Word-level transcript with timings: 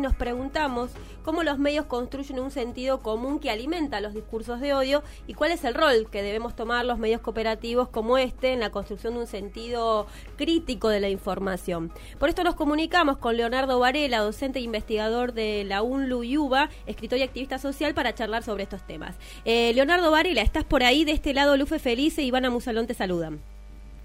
Nos 0.00 0.14
preguntamos 0.14 0.92
cómo 1.24 1.42
los 1.42 1.58
medios 1.58 1.86
construyen 1.86 2.38
un 2.38 2.52
sentido 2.52 3.00
común 3.00 3.40
que 3.40 3.50
alimenta 3.50 4.00
los 4.00 4.14
discursos 4.14 4.60
de 4.60 4.72
odio 4.72 5.02
y 5.26 5.34
cuál 5.34 5.50
es 5.50 5.64
el 5.64 5.74
rol 5.74 6.06
que 6.08 6.22
debemos 6.22 6.54
tomar 6.54 6.84
los 6.84 7.00
medios 7.00 7.20
cooperativos 7.20 7.88
como 7.88 8.16
este 8.16 8.52
en 8.52 8.60
la 8.60 8.70
construcción 8.70 9.14
de 9.14 9.20
un 9.22 9.26
sentido 9.26 10.06
crítico 10.36 10.88
de 10.88 11.00
la 11.00 11.08
información. 11.08 11.90
Por 12.20 12.28
esto 12.28 12.44
nos 12.44 12.54
comunicamos 12.54 13.18
con 13.18 13.36
Leonardo 13.36 13.80
Varela, 13.80 14.20
docente 14.20 14.60
e 14.60 14.62
investigador 14.62 15.32
de 15.32 15.64
la 15.64 15.82
UNLU 15.82 16.22
Yuba, 16.22 16.68
escritor 16.86 17.18
y 17.18 17.22
activista 17.22 17.58
social, 17.58 17.92
para 17.92 18.14
charlar 18.14 18.44
sobre 18.44 18.62
estos 18.62 18.86
temas. 18.86 19.16
Eh, 19.44 19.72
Leonardo 19.74 20.12
Varela, 20.12 20.42
¿estás 20.42 20.62
por 20.62 20.84
ahí? 20.84 21.04
De 21.04 21.10
este 21.10 21.34
lado, 21.34 21.56
Lufe 21.56 21.80
Felice 21.80 22.22
y 22.22 22.26
Ivana 22.26 22.50
Musalón 22.50 22.86
te 22.86 22.94
saludan. 22.94 23.40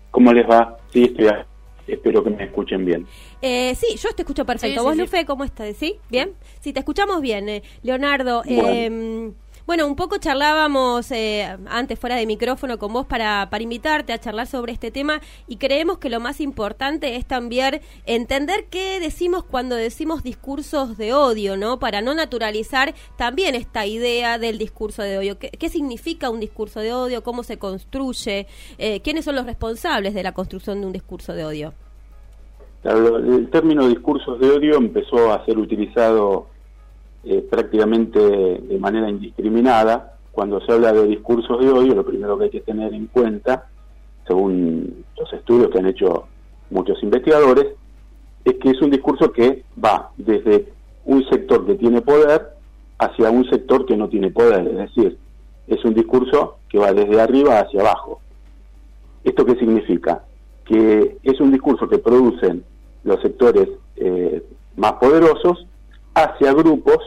¿Cómo 0.09 0.33
les 0.33 0.49
va? 0.49 0.75
Sí, 0.91 1.03
estoy 1.03 1.27
espero 1.87 2.23
que 2.23 2.29
me 2.29 2.43
escuchen 2.43 2.85
bien. 2.85 3.07
Eh, 3.41 3.75
sí, 3.75 3.95
yo 3.97 4.09
te 4.13 4.23
escucho 4.23 4.45
perfecto. 4.45 4.83
¿Vos, 4.83 4.95
Lufe, 4.95 5.25
cómo 5.25 5.43
estás? 5.43 5.75
¿Sí? 5.75 5.97
¿Bien? 6.09 6.33
Sí, 6.61 6.73
te 6.73 6.79
escuchamos 6.79 7.21
bien. 7.21 7.49
Eh. 7.49 7.63
Leonardo, 7.81 8.43
em, 8.45 9.33
bueno. 9.65 9.87
un 9.87 9.95
poco 9.95 10.17
charlábamos 10.17 11.11
eh, 11.11 11.57
antes 11.67 11.99
fuera 11.99 12.15
de 12.15 12.25
micrófono 12.25 12.77
con 12.77 12.93
vos 12.93 13.05
para, 13.05 13.49
para 13.49 13.63
invitarte 13.63 14.13
a 14.13 14.19
charlar 14.19 14.47
sobre 14.47 14.73
este 14.73 14.91
tema 14.91 15.19
y 15.47 15.57
creemos 15.57 15.97
que 15.97 16.09
lo 16.09 16.19
más 16.19 16.41
importante 16.41 17.15
es 17.15 17.25
también 17.25 17.81
entender 18.05 18.65
qué 18.69 18.99
decimos 18.99 19.43
cuando 19.43 19.75
decimos 19.75 20.23
discursos 20.23 20.97
de 20.97 21.13
odio, 21.13 21.57
¿no? 21.57 21.79
Para 21.79 22.01
no 22.01 22.13
naturalizar 22.13 22.93
también 23.17 23.55
esta 23.55 23.85
idea 23.85 24.37
del 24.37 24.57
discurso 24.57 25.03
de 25.03 25.17
odio. 25.17 25.37
¿Qué, 25.39 25.69
significa 25.69 26.29
un 26.29 26.39
discurso 26.39 26.79
de 26.79 26.93
odio? 26.93 27.23
¿Cómo 27.23 27.43
se 27.43 27.57
construye? 27.57 28.47
¿Quiénes 29.03 29.25
son 29.25 29.35
los 29.35 29.45
responsables 29.45 30.13
de 30.13 30.23
la 30.23 30.33
construcción 30.33 30.81
de 30.81 30.87
un 30.87 30.93
discurso 30.93 31.33
de 31.33 31.45
odio? 31.45 31.73
El 32.83 33.49
término 33.49 33.87
discursos 33.87 34.39
de 34.41 34.49
odio 34.51 34.75
empezó 34.75 35.31
a 35.31 35.45
ser 35.45 35.57
utilizado 35.57 36.47
eh, 37.23 37.45
prácticamente 37.49 38.19
de 38.19 38.77
manera 38.79 39.09
indiscriminada. 39.09 40.17
Cuando 40.31 40.59
se 40.61 40.71
habla 40.71 40.91
de 40.91 41.07
discursos 41.07 41.59
de 41.59 41.71
odio, 41.71 41.95
lo 41.95 42.05
primero 42.05 42.37
que 42.37 42.45
hay 42.45 42.49
que 42.49 42.61
tener 42.61 42.93
en 42.93 43.07
cuenta, 43.07 43.67
según 44.27 45.05
los 45.17 45.31
estudios 45.31 45.69
que 45.69 45.79
han 45.79 45.87
hecho 45.87 46.25
muchos 46.69 47.01
investigadores, 47.03 47.67
es 48.43 48.55
que 48.55 48.71
es 48.71 48.81
un 48.81 48.89
discurso 48.89 49.31
que 49.31 49.63
va 49.83 50.11
desde 50.17 50.73
un 51.05 51.23
sector 51.29 51.65
que 51.65 51.75
tiene 51.75 52.01
poder 52.01 52.53
hacia 52.97 53.29
un 53.29 53.49
sector 53.49 53.85
que 53.85 53.95
no 53.95 54.09
tiene 54.09 54.31
poder. 54.31 54.67
Es 54.67 54.77
decir, 54.77 55.17
es 55.67 55.83
un 55.85 55.93
discurso 55.93 56.57
que 56.69 56.77
va 56.77 56.93
desde 56.93 57.21
arriba 57.21 57.59
hacia 57.59 57.81
abajo. 57.81 58.19
¿Esto 59.23 59.45
qué 59.45 59.55
significa? 59.55 60.23
Que 60.65 61.17
es 61.23 61.39
un 61.39 61.51
discurso 61.51 61.87
que 61.87 61.99
producen 61.99 62.63
los 63.03 63.21
sectores 63.21 63.69
eh, 63.95 64.43
más 64.75 64.93
poderosos 64.93 65.67
hacia 66.13 66.53
grupos 66.53 66.99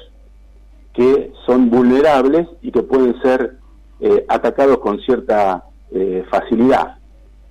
que 0.92 1.32
son 1.44 1.70
vulnerables 1.70 2.48
y 2.62 2.72
que 2.72 2.82
pueden 2.82 3.20
ser 3.20 3.58
eh, 4.00 4.24
atacados 4.28 4.78
con 4.78 4.98
cierta 5.00 5.64
eh, 5.90 6.24
facilidad. 6.30 6.98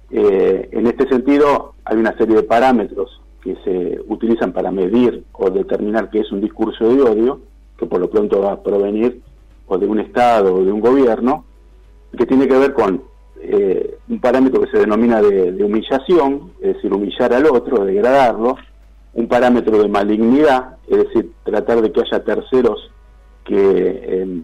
en 0.09 0.87
este 0.87 1.07
sentido, 1.07 1.73
hay 1.83 1.97
una 1.97 2.15
serie 2.17 2.35
de 2.35 2.43
parámetros 2.43 3.21
que 3.41 3.55
se 3.63 3.99
utilizan 4.07 4.51
para 4.53 4.71
medir 4.71 5.23
o 5.33 5.49
determinar 5.49 6.09
qué 6.09 6.19
es 6.19 6.31
un 6.31 6.41
discurso 6.41 6.87
de 6.87 7.01
odio, 7.01 7.41
que 7.77 7.85
por 7.85 7.99
lo 7.99 8.09
pronto 8.09 8.41
va 8.41 8.53
a 8.53 8.63
provenir 8.63 9.21
o 9.67 9.77
de 9.77 9.85
un 9.85 9.99
Estado 9.99 10.55
o 10.55 10.63
de 10.63 10.71
un 10.71 10.79
gobierno, 10.79 11.45
que 12.17 12.25
tiene 12.25 12.47
que 12.47 12.57
ver 12.57 12.73
con 12.73 13.03
eh, 13.39 13.97
un 14.09 14.19
parámetro 14.19 14.61
que 14.61 14.71
se 14.71 14.79
denomina 14.79 15.21
de, 15.21 15.63
humillación, 15.63 16.53
es 16.61 16.75
decir, 16.75 16.91
humillar 16.93 17.33
al 17.33 17.45
otro, 17.45 17.85
degradarlo, 17.85 18.57
un 19.15 19.27
parámetro 19.27 19.81
de 19.81 19.87
malignidad, 19.87 20.77
es 20.87 20.97
decir, 20.97 21.31
tratar 21.43 21.81
de 21.81 21.91
que 21.91 22.01
haya 22.01 22.23
terceros 22.23 22.91
que 23.43 24.21
em, 24.21 24.43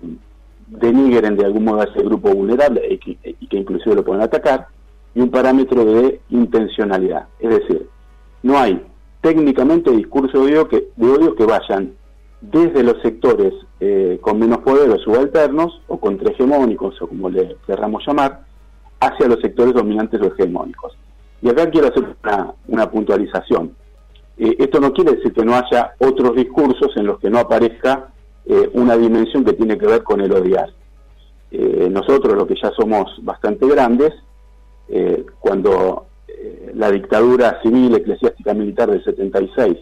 denigren 0.67 1.37
de 1.37 1.45
algún 1.45 1.65
modo 1.65 1.81
a 1.81 1.85
ese 1.85 2.01
grupo 2.03 2.33
vulnerable 2.33 2.81
y 2.89 2.97
que, 2.97 3.35
y 3.39 3.57
inclusive 3.57 3.95
lo 3.95 4.03
puedan 4.03 4.23
atacar, 4.23 4.67
y 5.13 5.21
un 5.21 5.29
parámetro 5.29 5.85
de 5.85 6.21
intencionalidad, 6.29 7.27
es 7.39 7.49
decir, 7.49 7.87
no 8.43 8.57
hay 8.57 8.81
técnicamente 9.21 9.91
discursos 9.91 10.33
de 10.33 10.53
odio 10.53 10.67
que, 10.67 10.89
de 10.95 11.11
odio 11.11 11.35
que 11.35 11.45
vayan 11.45 11.93
desde 12.41 12.83
los 12.83 12.99
sectores 13.01 13.53
eh, 13.79 14.17
con 14.21 14.39
menos 14.39 14.59
poder 14.59 14.89
o 14.89 14.97
subalternos 14.97 15.81
o 15.87 15.99
contrahegemónicos 15.99 16.99
o 17.01 17.07
como 17.07 17.29
le 17.29 17.55
querramos 17.67 18.03
llamar, 18.05 18.45
hacia 18.99 19.27
los 19.27 19.39
sectores 19.41 19.73
dominantes 19.73 20.21
o 20.21 20.27
hegemónicos. 20.27 20.97
Y 21.41 21.49
acá 21.49 21.69
quiero 21.69 21.87
hacer 21.87 22.03
una, 22.67 22.89
puntualización. 22.89 23.75
Eh, 24.43 24.55
esto 24.57 24.79
no 24.79 24.91
quiere 24.91 25.17
decir 25.17 25.33
que 25.33 25.45
no 25.45 25.53
haya 25.53 25.93
otros 25.99 26.35
discursos 26.35 26.97
en 26.97 27.05
los 27.05 27.19
que 27.19 27.29
no 27.29 27.37
aparezca 27.37 28.07
eh, 28.43 28.71
una 28.73 28.97
dimensión 28.97 29.45
que 29.45 29.53
tiene 29.53 29.77
que 29.77 29.85
ver 29.85 30.01
con 30.01 30.19
el 30.19 30.33
odiar. 30.33 30.73
Eh, 31.51 31.87
nosotros, 31.91 32.35
los 32.35 32.47
que 32.47 32.55
ya 32.59 32.71
somos 32.71 33.23
bastante 33.23 33.67
grandes, 33.67 34.13
cuando 35.39 36.07
la 36.73 36.91
dictadura 36.91 37.61
civil, 37.61 37.95
eclesiástica, 37.95 38.53
militar 38.53 38.91
del 38.91 39.01
76 39.01 39.77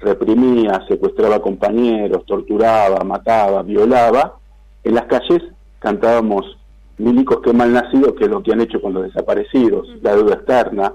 reprimía, 0.00 0.82
secuestraba 0.88 1.42
compañeros, 1.42 2.24
torturaba, 2.24 3.04
mataba, 3.04 3.62
violaba, 3.62 4.38
en 4.82 4.94
las 4.94 5.04
calles 5.04 5.42
cantábamos 5.80 6.56
milicos 6.96 7.42
que 7.42 7.52
mal 7.52 7.74
nacidos, 7.74 8.14
que 8.14 8.24
es 8.24 8.30
lo 8.30 8.42
que 8.42 8.52
han 8.52 8.62
hecho 8.62 8.80
con 8.80 8.94
los 8.94 9.02
desaparecidos, 9.02 9.86
la 10.00 10.16
deuda 10.16 10.36
externa, 10.36 10.94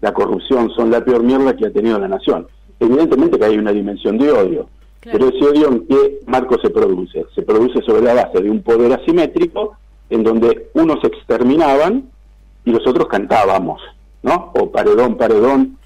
la 0.00 0.12
corrupción, 0.12 0.70
son 0.70 0.90
la 0.90 1.04
peor 1.04 1.22
mierda 1.22 1.56
que 1.56 1.66
ha 1.66 1.70
tenido 1.70 1.98
la 1.98 2.08
nación. 2.08 2.46
Evidentemente 2.78 3.38
que 3.38 3.44
hay 3.44 3.58
una 3.58 3.72
dimensión 3.72 4.18
de 4.18 4.30
odio, 4.30 4.68
pero 5.02 5.28
ese 5.28 5.44
odio 5.44 5.68
en 5.68 5.86
qué 5.86 6.20
marco 6.26 6.58
se 6.60 6.70
produce? 6.70 7.24
Se 7.34 7.42
produce 7.42 7.80
sobre 7.82 8.02
la 8.02 8.14
base 8.14 8.42
de 8.42 8.50
un 8.50 8.62
poder 8.62 8.92
asimétrico 8.92 9.76
en 10.10 10.22
donde 10.22 10.70
unos 10.74 11.02
exterminaban 11.04 12.08
y 12.64 12.70
los 12.72 12.86
otros 12.86 13.06
cantábamos, 13.06 13.80
¿no? 14.22 14.52
O 14.54 14.70
paredón, 14.70 15.16
paredón, 15.16 15.78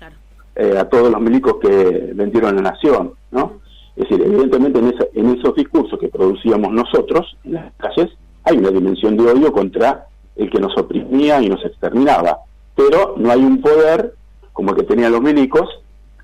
eh, 0.56 0.76
a 0.78 0.88
todos 0.88 1.10
los 1.10 1.20
milicos 1.20 1.56
que 1.60 2.12
vendieron 2.14 2.56
la 2.56 2.62
nación, 2.62 3.12
¿no? 3.30 3.60
Es 3.96 4.08
decir, 4.08 4.24
evidentemente 4.24 4.78
en, 4.78 4.94
en 5.14 5.38
esos 5.38 5.54
discursos 5.54 5.98
que 5.98 6.08
producíamos 6.08 6.72
nosotros 6.72 7.36
en 7.44 7.54
las 7.54 7.72
calles, 7.76 8.10
hay 8.44 8.56
una 8.56 8.70
dimensión 8.70 9.16
de 9.16 9.30
odio 9.30 9.52
contra 9.52 10.06
el 10.36 10.50
que 10.50 10.58
nos 10.58 10.76
oprimía 10.78 11.42
y 11.42 11.48
nos 11.48 11.64
exterminaba, 11.64 12.38
pero 12.80 13.14
no 13.18 13.30
hay 13.30 13.40
un 13.40 13.60
poder 13.60 14.14
como 14.54 14.70
el 14.70 14.76
que 14.78 14.84
tenían 14.84 15.12
los 15.12 15.20
milicos 15.20 15.68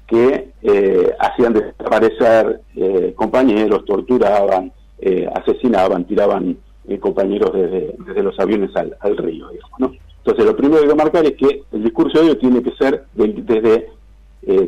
que 0.06 0.52
eh, 0.62 1.12
hacían 1.18 1.52
desaparecer 1.52 2.62
eh, 2.76 3.12
compañeros, 3.14 3.84
torturaban, 3.84 4.72
eh, 5.00 5.28
asesinaban, 5.34 6.06
tiraban 6.06 6.56
compañeros 7.00 7.50
desde, 7.52 8.22
los 8.22 8.38
aviones 8.38 8.70
al, 8.76 9.16
río. 9.16 9.48
Digamos, 9.48 9.98
Entonces, 10.18 10.44
lo 10.44 10.56
primero 10.56 10.76
que 10.76 10.84
hay 10.84 10.88
que 10.88 10.94
marcar 10.94 11.26
es 11.26 11.36
que 11.36 11.62
el 11.72 11.82
discurso 11.82 12.20
de 12.20 12.26
odio 12.26 12.38
tiene 12.38 12.62
que 12.62 12.70
ser 12.76 13.04
desde 13.12 13.90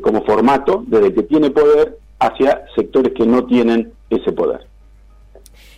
como 0.01 0.25
formato, 0.25 0.83
desde 0.89 1.15
que 1.15 1.23
tiene 1.23 1.51
poder 1.51 1.97
hacia 2.19 2.65
sectores 2.75 3.13
que 3.15 3.25
no 3.25 3.47
tienen 3.47 3.93
ese 4.11 4.33
poder. 4.33 4.67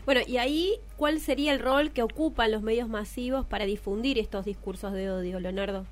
Bueno, 0.06 0.22
y 0.26 0.38
ahí, 0.38 0.78
¿cuál 0.96 1.20
sería 1.20 1.52
el 1.52 1.60
rol 1.60 1.90
que 1.90 2.02
ocupan 2.02 2.50
los 2.50 2.62
medios 2.62 2.88
masivos 2.88 3.44
para 3.44 3.66
difundir 3.66 4.18
estos 4.18 4.46
discursos 4.46 4.94
de 4.94 5.10
odio, 5.10 5.40
Leonardo? 5.40 5.84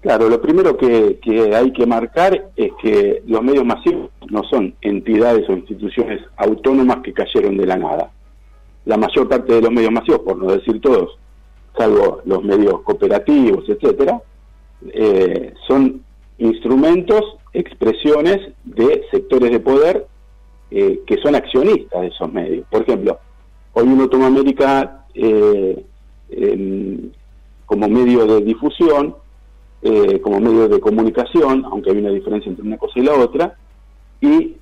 Claro, 0.00 0.30
lo 0.30 0.40
primero 0.40 0.78
que, 0.78 1.18
hay 1.54 1.72
que 1.72 1.86
marcar 1.86 2.50
es 2.56 2.72
que 2.80 3.22
los 3.26 3.42
medios 3.42 3.66
masivos 3.66 4.08
no 4.30 4.42
son 4.44 4.74
entidades 4.80 5.46
o 5.48 5.52
instituciones 5.52 6.22
autónomas 6.38 7.00
que 7.02 7.12
cayeron 7.12 7.58
de 7.58 7.66
la 7.66 7.76
nada. 7.76 8.10
La 8.86 8.96
mayor 8.96 9.28
parte 9.28 9.52
de 9.52 9.60
los 9.60 9.70
medios 9.70 9.92
masivos, 9.92 10.20
por 10.20 10.38
no 10.38 10.52
decir 10.52 10.80
todos, 10.80 11.18
salvo 11.76 12.22
los 12.24 12.42
medios 12.42 12.80
cooperativos, 12.80 13.68
etcétera, 13.68 14.22
eh, 14.90 15.52
son 15.68 16.02
instrumentos, 16.38 17.36
expresiones 17.52 18.38
de 18.64 19.04
sectores 19.10 19.50
de 19.50 19.60
poder 19.60 20.06
eh, 20.70 21.00
que 21.06 21.18
son 21.18 21.34
accionistas 21.34 22.00
de 22.00 22.06
esos 22.06 22.32
medios. 22.32 22.66
Por 22.70 22.82
ejemplo, 22.82 23.18
hoy 23.74 23.84
uno 23.84 24.08
toma 24.08 24.28
América 24.28 25.04
eh, 25.12 25.84
como 27.66 27.88
medio 27.88 28.24
de 28.24 28.40
difusión, 28.40 29.14
eh, 29.82 30.20
como 30.20 30.40
medio 30.40 30.68
de 30.68 30.80
comunicación, 30.80 31.64
aunque 31.64 31.90
hay 31.90 31.98
una 31.98 32.10
diferencia 32.10 32.50
entre 32.50 32.66
una 32.66 32.78
cosa 32.78 32.98
y 32.98 33.02
la 33.02 33.14
otra, 33.14 33.56
y 34.20 34.56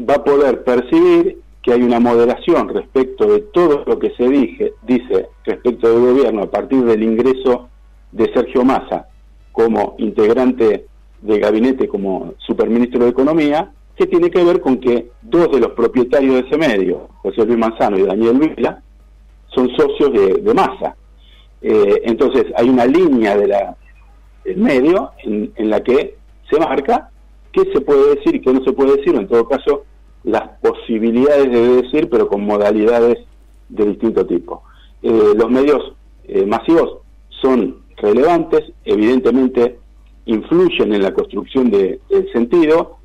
va 0.00 0.14
a 0.14 0.24
poder 0.24 0.64
percibir 0.64 1.38
que 1.62 1.72
hay 1.72 1.82
una 1.82 2.00
moderación 2.00 2.68
respecto 2.68 3.26
de 3.26 3.40
todo 3.40 3.84
lo 3.86 3.98
que 3.98 4.10
se 4.16 4.28
dije, 4.28 4.74
dice 4.82 5.28
respecto 5.44 5.88
del 5.88 6.12
gobierno 6.12 6.42
a 6.42 6.50
partir 6.50 6.82
del 6.84 7.02
ingreso 7.02 7.68
de 8.10 8.32
Sergio 8.32 8.64
Massa 8.64 9.06
como 9.52 9.94
integrante 9.98 10.86
del 11.20 11.40
gabinete 11.40 11.86
como 11.86 12.34
superministro 12.38 13.04
de 13.04 13.10
Economía, 13.10 13.70
que 13.94 14.06
tiene 14.06 14.30
que 14.30 14.42
ver 14.42 14.60
con 14.60 14.78
que 14.78 15.10
dos 15.22 15.52
de 15.52 15.60
los 15.60 15.72
propietarios 15.72 16.34
de 16.34 16.40
ese 16.40 16.58
medio, 16.58 17.08
José 17.18 17.44
Luis 17.44 17.58
Manzano 17.58 17.98
y 17.98 18.02
Daniel 18.02 18.38
Vila, 18.38 18.82
son 19.54 19.68
socios 19.76 20.12
de, 20.12 20.42
de 20.42 20.54
Massa. 20.54 20.96
Eh, 21.60 22.02
entonces 22.04 22.46
hay 22.56 22.68
una 22.68 22.86
línea 22.86 23.36
de 23.36 23.46
la, 23.46 23.76
del 24.44 24.56
medio 24.56 25.12
en, 25.24 25.52
la 25.70 25.82
que 25.82 26.16
se 26.50 26.58
marca 26.58 27.10
qué 27.52 27.62
se 27.72 27.80
puede 27.80 28.16
decir 28.16 28.34
y 28.36 28.40
qué 28.40 28.52
no 28.52 28.64
se 28.64 28.72
puede 28.72 28.96
decir, 28.96 29.14
en 29.14 29.28
todo 29.28 29.46
caso, 29.48 29.84
posibilidades 30.60 31.50
de 31.50 31.82
decir, 31.82 32.08
pero 32.08 32.28
con 32.28 32.44
modalidades 32.44 33.18
de 33.68 33.86
distinto 33.86 34.24
tipo. 34.26 34.62
Eh, 35.02 35.32
los 35.36 35.50
medios 35.50 35.94
eh, 36.24 36.46
masivos 36.46 36.98
son 37.28 37.82
relevantes, 37.96 38.72
evidentemente 38.84 39.78
influyen 40.26 40.94
en 40.94 41.02
la 41.02 41.12
construcción 41.12 41.70
del 41.70 42.00
sentido, 42.32 42.98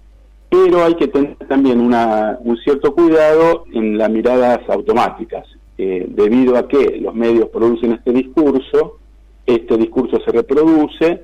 pero 0.50 0.84
hay 0.84 0.96
que 0.96 1.08
tener 1.08 1.36
también 1.48 1.80
una, 1.80 2.38
un 2.42 2.58
cierto 2.58 2.94
cuidado 2.94 3.66
en 3.74 3.98
las 3.98 4.10
miradas 4.10 4.60
automáticas, 4.70 5.46
eh, 5.78 6.06
debido 6.10 6.58
a 6.58 6.68
que 6.68 6.98
los 7.02 7.14
medios 7.14 7.50
producen 7.50 7.94
este 7.94 8.12
discurso, 8.12 8.98
este 9.48 9.78
discurso 9.78 10.20
se 10.24 10.32
reproduce 10.32 11.24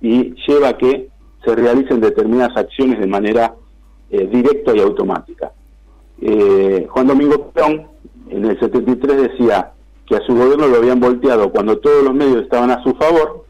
y 0.00 0.34
lleva 0.46 0.68
a 0.70 0.78
que 0.78 1.08
se 1.44 1.54
realicen 1.54 2.00
determinadas 2.00 2.56
acciones 2.56 2.98
de 3.00 3.06
manera 3.06 3.54
eh, 4.10 4.26
directa 4.32 4.74
y 4.74 4.80
automática. 4.80 5.52
Eh, 6.22 6.86
Juan 6.88 7.06
Domingo 7.06 7.50
Perón 7.50 7.88
en 8.30 8.44
el 8.46 8.58
73 8.58 9.30
decía 9.30 9.72
que 10.06 10.16
a 10.16 10.20
su 10.20 10.34
gobierno 10.34 10.68
lo 10.68 10.76
habían 10.76 11.00
volteado 11.00 11.50
cuando 11.50 11.78
todos 11.78 12.02
los 12.02 12.14
medios 12.14 12.42
estaban 12.42 12.70
a 12.70 12.82
su 12.82 12.94
favor, 12.94 13.44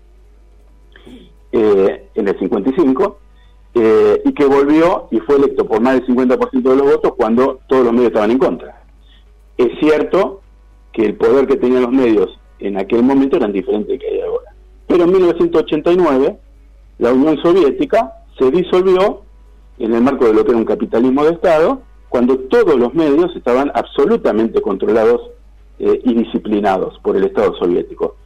en 2.14 2.28
el 2.28 2.38
55, 2.38 3.18
eh, 3.76 4.22
y 4.24 4.32
que 4.32 4.44
volvió 4.44 5.08
y 5.10 5.18
fue 5.20 5.36
electo 5.36 5.66
por 5.66 5.80
más 5.80 5.94
del 5.94 6.06
50% 6.06 6.62
de 6.62 6.76
los 6.76 6.86
votos 6.86 7.14
cuando 7.16 7.60
todos 7.66 7.84
los 7.84 7.92
medios 7.92 8.08
estaban 8.08 8.30
en 8.30 8.38
contra. 8.38 8.82
Es 9.58 9.78
cierto 9.80 10.42
que 10.92 11.04
el 11.04 11.16
poder 11.16 11.46
que 11.46 11.56
tenían 11.56 11.82
los 11.82 11.92
medios 11.92 12.38
en 12.66 12.78
aquel 12.78 13.02
momento 13.02 13.37
eran 13.37 13.52
diferentes 13.52 13.99
que 13.99 14.06
hay 14.06 14.20
ahora. 14.20 14.55
Pero 14.87 15.05
en 15.05 15.12
1989 15.12 16.38
la 16.99 17.12
Unión 17.12 17.37
Soviética 17.43 18.12
se 18.38 18.50
disolvió 18.50 19.22
en 19.78 19.94
el 19.94 20.02
marco 20.02 20.26
de 20.26 20.34
lo 20.34 20.44
que 20.44 20.50
era 20.50 20.58
un 20.58 20.64
capitalismo 20.64 21.25
de 21.25 21.32
Estado, 21.32 21.81
cuando 22.08 22.38
todos 22.38 22.76
los 22.76 22.94
medios 22.94 23.34
estaban 23.34 23.72
absolutamente 23.75 24.61
controlados 24.62 25.31
eh, 25.81 26.00
y 26.05 26.14
disciplinados 26.14 26.99
por 27.00 27.16
el 27.16 27.25
Estado 27.25 27.55
soviético. 27.56 28.16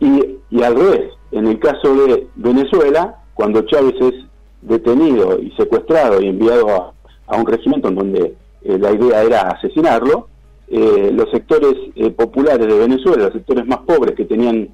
Y, 0.00 0.62
al 0.62 0.74
revés, 0.74 1.12
en 1.30 1.46
el 1.46 1.58
caso 1.58 1.94
de 1.94 2.26
Venezuela, 2.34 3.22
cuando 3.34 3.62
Chávez 3.62 3.94
es 4.00 4.14
detenido 4.60 5.38
y 5.38 5.50
secuestrado 5.52 6.20
y 6.20 6.28
enviado 6.28 6.92
a, 7.26 7.36
un 7.36 7.46
regimiento 7.46 7.88
en 7.88 7.94
donde 7.94 8.34
eh, 8.62 8.78
la 8.78 8.92
idea 8.92 9.22
era 9.22 9.40
asesinarlo, 9.48 10.28
eh, 10.72 11.10
los 11.12 11.30
sectores 11.30 11.74
eh, 11.94 12.10
populares 12.10 12.66
de 12.66 12.78
Venezuela, 12.78 13.24
los 13.24 13.34
sectores 13.34 13.66
más 13.66 13.80
pobres 13.80 14.16
que 14.16 14.24
tenían 14.24 14.70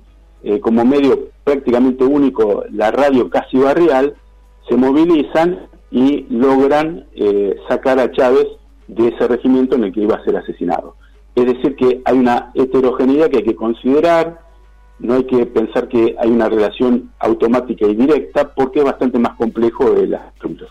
como 0.63 0.85
medio 0.85 1.31
prácticamente 1.43 2.05
único 2.05 2.63
la 2.73 2.93
radio 2.93 3.29
casi 3.29 3.59
barrial, 3.59 4.15
se 4.69 4.77
movilizan 4.77 5.67
y 5.91 6.27
logran 6.31 7.07
sacar 7.69 7.99
a 7.99 8.13
Chávez 8.13 8.47
de 8.87 9.09
ese 9.09 9.27
regimiento 9.27 9.75
en 9.75 9.85
el 9.85 9.93
que 9.93 10.03
iba 10.03 10.15
a 10.15 10.23
ser 10.23 10.37
asesinado. 10.37 10.95
Es 11.35 11.45
decir, 11.45 11.75
que 11.75 12.03
hay 12.05 12.17
una 12.17 12.53
heterogeneidad 12.55 13.31
que 13.31 13.39
hay 13.39 13.43
que 13.43 13.57
considerar, 13.57 14.39
no 15.01 15.15
hay 15.15 15.25
que 15.25 15.47
pensar 15.47 15.89
que 15.89 16.15
hay 16.19 16.31
una 16.31 16.49
relación 16.49 17.11
automática 17.19 17.87
y 17.87 17.97
directa 17.97 18.53
porque 18.55 18.79
es 18.79 18.85
bastante 18.85 19.19
más 19.19 19.37
complejo 19.37 19.93
el 19.93 20.15
asunto. 20.15 20.67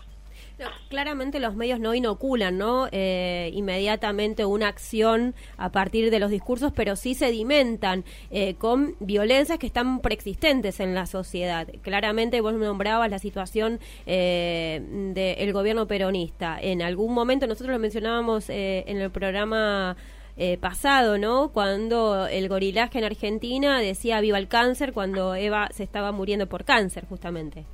Claramente 0.88 1.40
los 1.40 1.54
medios 1.54 1.80
no 1.80 1.94
inoculan 1.94 2.58
¿no? 2.58 2.88
Eh, 2.92 3.50
inmediatamente 3.54 4.44
una 4.44 4.68
acción 4.68 5.34
a 5.56 5.70
partir 5.70 6.10
de 6.10 6.18
los 6.18 6.30
discursos, 6.30 6.72
pero 6.74 6.96
sí 6.96 7.14
sedimentan 7.14 8.04
eh, 8.30 8.54
con 8.54 8.96
violencias 9.00 9.58
que 9.58 9.66
están 9.66 10.00
preexistentes 10.00 10.80
en 10.80 10.94
la 10.94 11.06
sociedad. 11.06 11.68
Claramente 11.82 12.40
vos 12.40 12.54
nombrabas 12.54 13.10
la 13.10 13.18
situación 13.18 13.80
eh, 14.06 14.82
del 15.14 15.52
gobierno 15.52 15.86
peronista. 15.86 16.58
En 16.60 16.82
algún 16.82 17.14
momento 17.14 17.46
nosotros 17.46 17.72
lo 17.72 17.78
mencionábamos 17.78 18.48
en 18.48 19.00
el 19.00 19.10
programa 19.10 19.96
eh, 20.40 20.56
pasado, 20.56 21.18
¿no? 21.18 21.50
Cuando 21.52 22.28
el 22.28 22.48
gorilaje 22.48 22.98
en 23.00 23.04
Argentina 23.04 23.80
decía 23.80 24.20
viva 24.20 24.38
el 24.38 24.46
cáncer 24.46 24.92
cuando 24.92 25.34
Eva 25.34 25.68
se 25.72 25.82
estaba 25.82 26.12
muriendo 26.12 26.48
por 26.48 26.64
cáncer, 26.64 27.06
justamente. 27.06 27.66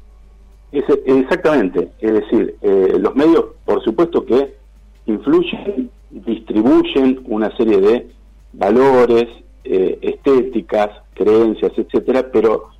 Exactamente, 1.06 1.90
es 2.00 2.12
decir, 2.12 2.56
eh, 2.62 2.96
los 2.98 3.14
medios, 3.14 3.46
por 3.64 3.82
supuesto 3.82 4.24
que 4.24 4.54
influyen, 5.06 5.90
distribuyen 6.10 7.20
una 7.26 7.54
serie 7.56 7.80
de 7.80 8.06
valores, 8.52 9.26
eh, 9.64 9.98
estéticas, 10.02 10.90
creencias, 11.14 11.72
etcétera, 11.76 12.30
pero 12.32 12.70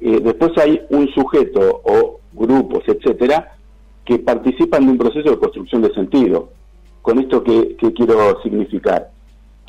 después 0.00 0.52
hay 0.58 0.80
un 0.90 1.08
sujeto 1.08 1.80
o 1.84 2.20
grupos, 2.32 2.84
etcétera, 2.86 3.56
que 4.04 4.18
participan 4.18 4.86
de 4.86 4.92
un 4.92 4.98
proceso 4.98 5.30
de 5.30 5.38
construcción 5.38 5.82
de 5.82 5.92
sentido. 5.92 6.50
Con 7.02 7.18
esto 7.18 7.42
que 7.42 7.76
quiero 7.76 8.40
significar, 8.42 9.10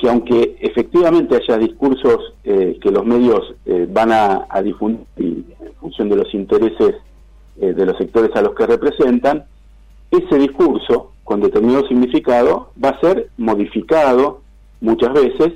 que 0.00 0.08
aunque 0.08 0.56
efectivamente 0.60 1.36
haya 1.36 1.58
discursos 1.58 2.32
eh, 2.42 2.78
que 2.80 2.90
los 2.90 3.04
medios 3.04 3.54
eh, 3.66 3.86
van 3.88 4.10
a, 4.12 4.46
difundir 4.64 5.04
en 5.60 5.74
función 5.78 6.08
de 6.08 6.16
los 6.16 6.34
intereses 6.34 6.94
eh, 7.60 7.72
de 7.72 7.86
los 7.86 7.96
sectores 7.98 8.30
a 8.34 8.42
los 8.42 8.54
que 8.54 8.66
representan, 8.66 9.44
ese 10.10 10.38
discurso 10.38 11.12
con 11.24 11.40
determinado 11.40 11.86
significado 11.86 12.72
va 12.82 12.90
a 12.90 13.00
ser 13.00 13.30
modificado 13.36 14.40
muchas 14.80 15.12
veces 15.12 15.52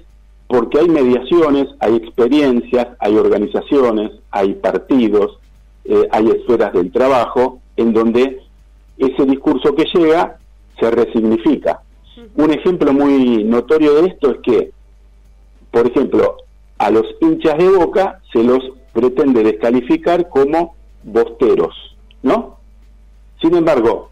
porque 0.46 0.78
hay 0.78 0.88
mediaciones, 0.88 1.66
hay 1.80 1.96
experiencias, 1.96 2.88
hay 3.00 3.16
organizaciones, 3.16 4.12
hay 4.30 4.54
partidos, 4.54 5.38
hay 6.12 6.28
esferas 6.28 6.72
del 6.72 6.92
trabajo 6.92 7.58
en 7.76 7.92
donde 7.92 8.40
ese 8.98 9.24
discurso 9.24 9.74
que 9.74 9.84
llega 9.92 10.38
se 10.78 10.90
resignifica. 10.90 11.82
Un 12.36 12.52
ejemplo 12.52 12.92
muy 12.92 13.44
notorio 13.44 13.94
de 13.94 14.08
esto 14.08 14.30
es 14.32 14.38
que, 14.42 14.70
por 15.70 15.86
ejemplo, 15.86 16.36
a 16.78 16.90
los 16.90 17.04
hinchas 17.20 17.58
de 17.58 17.68
Boca 17.68 18.20
se 18.32 18.42
los 18.42 18.60
pretende 18.92 19.42
descalificar 19.42 20.28
como 20.28 20.74
bosteros, 21.02 21.93
¿no? 22.24 22.56
Sin 23.40 23.54
embargo, 23.54 24.10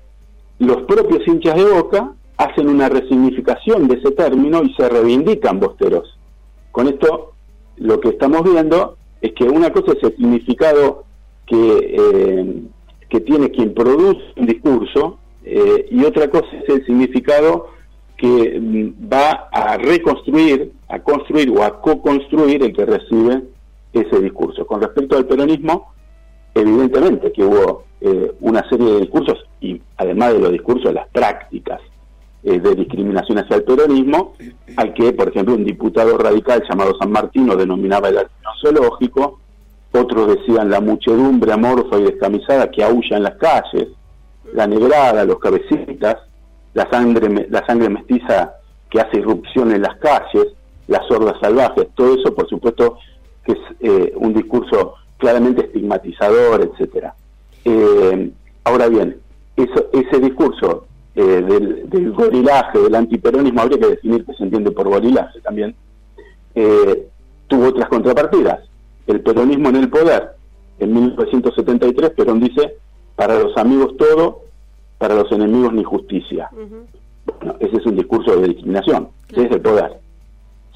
los 0.59 0.83
propios 0.83 1.27
hinchas 1.27 1.57
de 1.57 1.65
Boca 1.65 2.13
hacen 2.37 2.69
una 2.69 2.89
resignificación 2.89 3.89
de 3.89 3.97
ese 3.97 4.13
término 4.13 4.63
y 4.63 4.73
se 4.75 4.89
reivindican 4.89 5.59
bosteros. 5.59 6.19
Con 6.71 6.89
esto, 6.89 7.33
lo 7.77 7.99
que 8.01 8.11
estamos 8.11 8.45
viendo 8.45 8.97
es 9.21 9.33
que 9.33 9.45
una 9.45 9.73
cosa 9.73 9.93
es 9.93 10.03
el 10.03 10.17
significado 10.17 11.05
que, 11.47 11.97
eh, 11.99 12.63
tiene 13.27 13.51
quien 13.51 13.75
produce 13.75 14.23
un 14.37 14.47
discurso 14.47 15.19
eh, 15.45 15.87
y 15.91 16.03
otra 16.05 16.31
cosa 16.31 16.49
es 16.63 16.69
el 16.69 16.87
significado 16.87 17.69
que 18.17 18.59
mm, 18.59 19.13
va 19.13 19.49
a 19.53 19.77
reconstruir, 19.77 20.73
a 20.89 20.99
construir 21.01 21.51
o 21.51 21.63
a 21.63 21.81
co-construir 21.81 22.63
el 22.63 22.73
que 22.73 22.87
recibe 22.87 23.43
ese 23.93 24.21
discurso. 24.21 24.67
Con 24.67 24.81
respecto 24.81 25.17
al 25.17 25.27
peronismo, 25.27 25.92
evidentemente 26.55 27.33
que 27.33 27.45
hubo 27.45 27.85
eh, 28.01 28.33
una 28.41 28.69
serie 28.69 28.93
de 28.93 29.01
discursos 29.01 29.39
y 29.61 29.81
además 29.97 30.33
de 30.35 30.41
los 30.41 30.53
discursos, 30.53 30.93
las 30.93 31.09
prácticas 31.09 31.81
eh, 32.43 32.59
de 32.59 32.75
discriminación 32.75 33.39
hacia 33.39 33.57
el 33.57 33.65
peronismo, 33.65 34.35
al 34.77 34.93
que, 34.95 35.13
por 35.13 35.29
ejemplo, 35.29 35.55
un 35.55 35.65
diputado 35.65 36.19
radical 36.19 36.63
llamado 36.69 36.97
San 36.99 37.13
Martino 37.13 37.55
denominaba 37.55 38.09
el 38.09 38.19
arte 38.19 38.33
zoológico, 38.61 39.39
otros 39.93 40.37
decían 40.37 40.71
la 40.71 40.81
muchedumbre 40.81 41.53
amorfa 41.53 41.99
y 41.99 42.05
descamisada 42.05 42.71
que 42.71 42.83
aúlla 42.83 43.19
en 43.19 43.23
las 43.23 43.37
calles, 43.37 43.89
la 44.55 44.67
negrada, 44.67 45.25
los 45.25 45.39
cabecitas, 45.39 46.17
la 46.75 46.91
sangre, 46.91 47.47
la 47.51 47.65
sangre 47.67 47.89
mestiza 47.89 48.55
que 48.91 49.01
hace 49.01 49.19
irrupción 49.19 49.73
en 49.73 49.83
las 49.83 49.97
calles, 49.99 50.49
las 50.89 51.09
hordas 51.11 51.37
salvajes, 51.41 51.89
todo 51.95 52.15
eso 52.15 52.35
por 52.35 52.49
supuesto 52.49 52.99
que 53.45 53.53
es 53.53 53.59
eh, 53.81 54.13
un 54.17 54.35
discurso 54.35 54.95
claramente 55.23 55.63
estigmatizador, 55.63 56.61
etcétera. 56.63 57.15
Eh, 57.65 58.31
ahora 58.65 58.89
bien, 58.89 59.17
eso, 59.57 59.87
ese 59.93 60.19
discurso 60.19 60.87
eh, 61.15 61.23
del, 61.23 61.89
del, 61.89 62.13
gorilaje, 62.13 62.81
del 62.81 62.95
antiperonismo, 62.97 63.61
habría 63.63 63.79
que 63.79 63.87
definir 63.87 64.25
qué 64.27 64.35
se 64.35 64.43
entiende 64.43 64.73
por 64.73 64.89
gorilaje 64.89 65.41
también, 65.41 65.75
tuvo 67.47 67.69
otras 67.69 67.89
contrapartidas. 67.89 68.61
El 69.07 69.21
peronismo 69.21 69.69
en 69.69 69.77
el 69.77 69.89
poder, 69.89 70.33
en 70.79 70.93
1973, 70.93 72.11
Perón 72.11 72.41
dice, 72.41 72.77
para 73.15 73.39
los 73.39 73.57
amigos 73.57 73.97
todo, 73.97 74.43
para 74.99 75.15
los 75.15 75.31
enemigos 75.33 75.73
ni 75.73 75.85
justicia. 75.85 76.51
Bueno, 76.53 77.55
ese 77.61 77.77
es 77.77 77.87
un 77.87 77.97
discurso 77.97 78.37
de 78.37 78.49
discriminación, 78.49 79.09
ese 79.31 79.45
es 79.47 79.53
el 79.53 79.61
poder. 79.61 80.03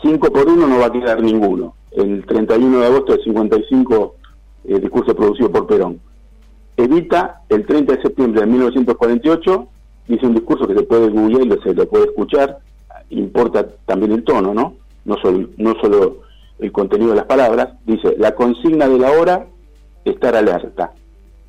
Cinco 0.03 0.33
por 0.33 0.49
uno 0.49 0.67
no 0.67 0.79
va 0.79 0.87
a 0.87 0.93
quedar 0.93 1.23
ninguno. 1.23 1.75
El 1.91 2.25
31 2.26 2.81
de 2.81 2.87
agosto 2.87 3.12
del 3.12 3.25
55, 3.25 4.15
el 4.68 4.80
discurso 4.80 5.14
producido 5.14 5.50
por 5.50 5.66
Perón. 5.66 6.00
Evita, 6.76 7.42
el 7.49 7.66
30 7.66 7.96
de 7.96 8.02
septiembre 8.02 8.40
de 8.40 8.46
1948, 8.46 9.68
dice 10.08 10.26
un 10.26 10.35
discurso 10.35 10.66
que 10.66 10.75
se 10.75 10.82
puede 10.82 11.08
googlear 11.08 11.46
y 11.46 11.62
se 11.62 11.75
lo 11.75 11.88
puede 11.88 12.06
escuchar, 12.06 12.58
importa 13.11 13.66
también 13.87 14.12
el 14.12 14.25
tono, 14.25 14.52
¿no? 14.52 14.75
No 15.04 15.16
solo, 15.18 15.49
no 15.56 15.75
solo 15.80 16.23
el 16.58 16.73
contenido 16.73 17.11
de 17.11 17.16
las 17.16 17.26
palabras, 17.26 17.68
dice, 17.87 18.14
la 18.18 18.35
consigna 18.35 18.88
de 18.88 18.99
la 18.99 19.12
hora, 19.12 19.46
estar 20.04 20.37
alerta 20.37 20.92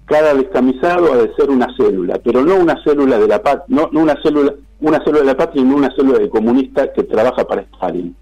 cada 0.07 0.33
descamisado 0.33 1.13
ha 1.13 1.17
de 1.17 1.33
ser 1.35 1.49
una 1.49 1.67
célula, 1.75 2.19
pero 2.23 2.43
no 2.43 2.55
una 2.55 2.81
célula 2.81 3.19
de 3.19 3.27
la 3.27 3.43
patria, 3.43 3.65
no, 3.67 3.89
no, 3.91 4.01
una 4.01 4.15
célula, 4.23 4.53
una 4.79 5.03
célula 5.03 5.19
de 5.19 5.25
la 5.25 5.37
patria, 5.37 5.63
no 5.63 5.75
una 5.75 5.93
célula 5.93 6.19
de 6.19 6.29
comunista 6.29 6.93
que 6.93 7.03
trabaja 7.03 7.45
para 7.45 7.61
Stalin. 7.63 8.15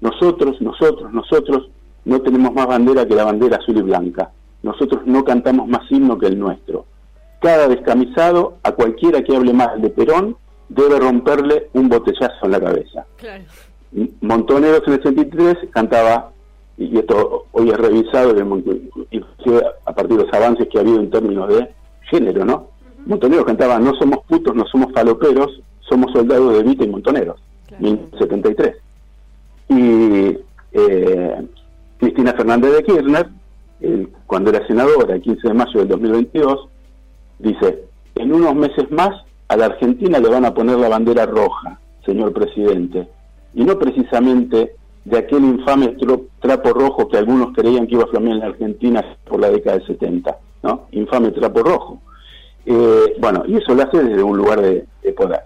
Nosotros, 0.00 0.60
nosotros, 0.60 1.12
nosotros 1.12 1.70
no 2.08 2.22
tenemos 2.22 2.54
más 2.54 2.66
bandera 2.66 3.06
que 3.06 3.14
la 3.14 3.24
bandera 3.24 3.58
azul 3.58 3.76
y 3.76 3.82
blanca. 3.82 4.30
Nosotros 4.62 5.02
no 5.04 5.24
cantamos 5.24 5.68
más 5.68 5.82
himno 5.90 6.18
que 6.18 6.26
el 6.26 6.38
nuestro. 6.38 6.86
Cada 7.40 7.68
descamisado, 7.68 8.56
a 8.62 8.72
cualquiera 8.72 9.22
que 9.22 9.36
hable 9.36 9.52
más 9.52 9.80
de 9.80 9.90
Perón, 9.90 10.36
debe 10.70 10.98
romperle 10.98 11.68
un 11.74 11.90
botellazo 11.90 12.46
en 12.46 12.50
la 12.50 12.60
cabeza. 12.60 13.04
Claro. 13.16 13.44
Montoneros 14.22 14.82
en 14.86 14.94
el 14.94 15.02
73 15.02 15.56
cantaba 15.70 16.30
y 16.78 16.98
esto 16.98 17.46
hoy 17.52 17.70
es 17.70 17.76
revisado 17.76 18.30
a 19.84 19.94
partir 19.94 20.16
de 20.16 20.24
los 20.24 20.32
avances 20.32 20.66
que 20.68 20.78
ha 20.78 20.80
habido 20.80 21.00
en 21.00 21.10
términos 21.10 21.48
de 21.48 21.68
género, 22.10 22.44
¿no? 22.44 22.68
Montoneros 23.04 23.44
cantaba, 23.44 23.78
no 23.78 23.94
somos 23.94 24.20
putos, 24.26 24.54
no 24.54 24.64
somos 24.66 24.92
faloperos, 24.92 25.60
somos 25.80 26.10
soldados 26.12 26.56
de 26.56 26.62
Vita 26.62 26.84
y 26.84 26.88
Montoneros, 26.88 27.38
1973. 27.78 28.76
Y 29.70 30.38
eh, 30.72 31.48
Cristina 31.98 32.32
Fernández 32.32 32.72
de 32.72 32.82
Kirchner, 32.84 33.28
cuando 34.26 34.50
era 34.50 34.66
senadora, 34.66 35.14
el 35.14 35.22
15 35.22 35.48
de 35.48 35.54
mayo 35.54 35.80
del 35.80 35.88
2022, 35.88 36.68
dice, 37.38 37.84
en 38.16 38.32
unos 38.32 38.54
meses 38.54 38.90
más 38.90 39.10
a 39.48 39.56
la 39.56 39.66
Argentina 39.66 40.18
le 40.18 40.28
van 40.28 40.44
a 40.44 40.54
poner 40.54 40.78
la 40.78 40.88
bandera 40.88 41.26
roja, 41.26 41.80
señor 42.04 42.32
presidente, 42.32 43.08
y 43.54 43.64
no 43.64 43.78
precisamente 43.78 44.74
de 45.04 45.18
aquel 45.18 45.44
infame 45.44 45.96
trapo 46.40 46.70
rojo 46.70 47.08
que 47.08 47.16
algunos 47.16 47.54
creían 47.54 47.86
que 47.86 47.94
iba 47.94 48.04
a 48.04 48.08
flamear 48.08 48.34
en 48.34 48.40
la 48.40 48.46
Argentina 48.46 49.16
por 49.24 49.40
la 49.40 49.50
década 49.50 49.78
del 49.78 49.86
70, 49.86 50.36
¿no? 50.62 50.86
Infame 50.92 51.30
trapo 51.30 51.62
rojo. 51.62 52.02
Eh, 52.66 53.16
bueno, 53.18 53.44
y 53.46 53.56
eso 53.56 53.74
lo 53.74 53.82
hace 53.82 54.02
desde 54.02 54.22
un 54.22 54.36
lugar 54.36 54.60
de, 54.60 54.86
poder. 55.16 55.40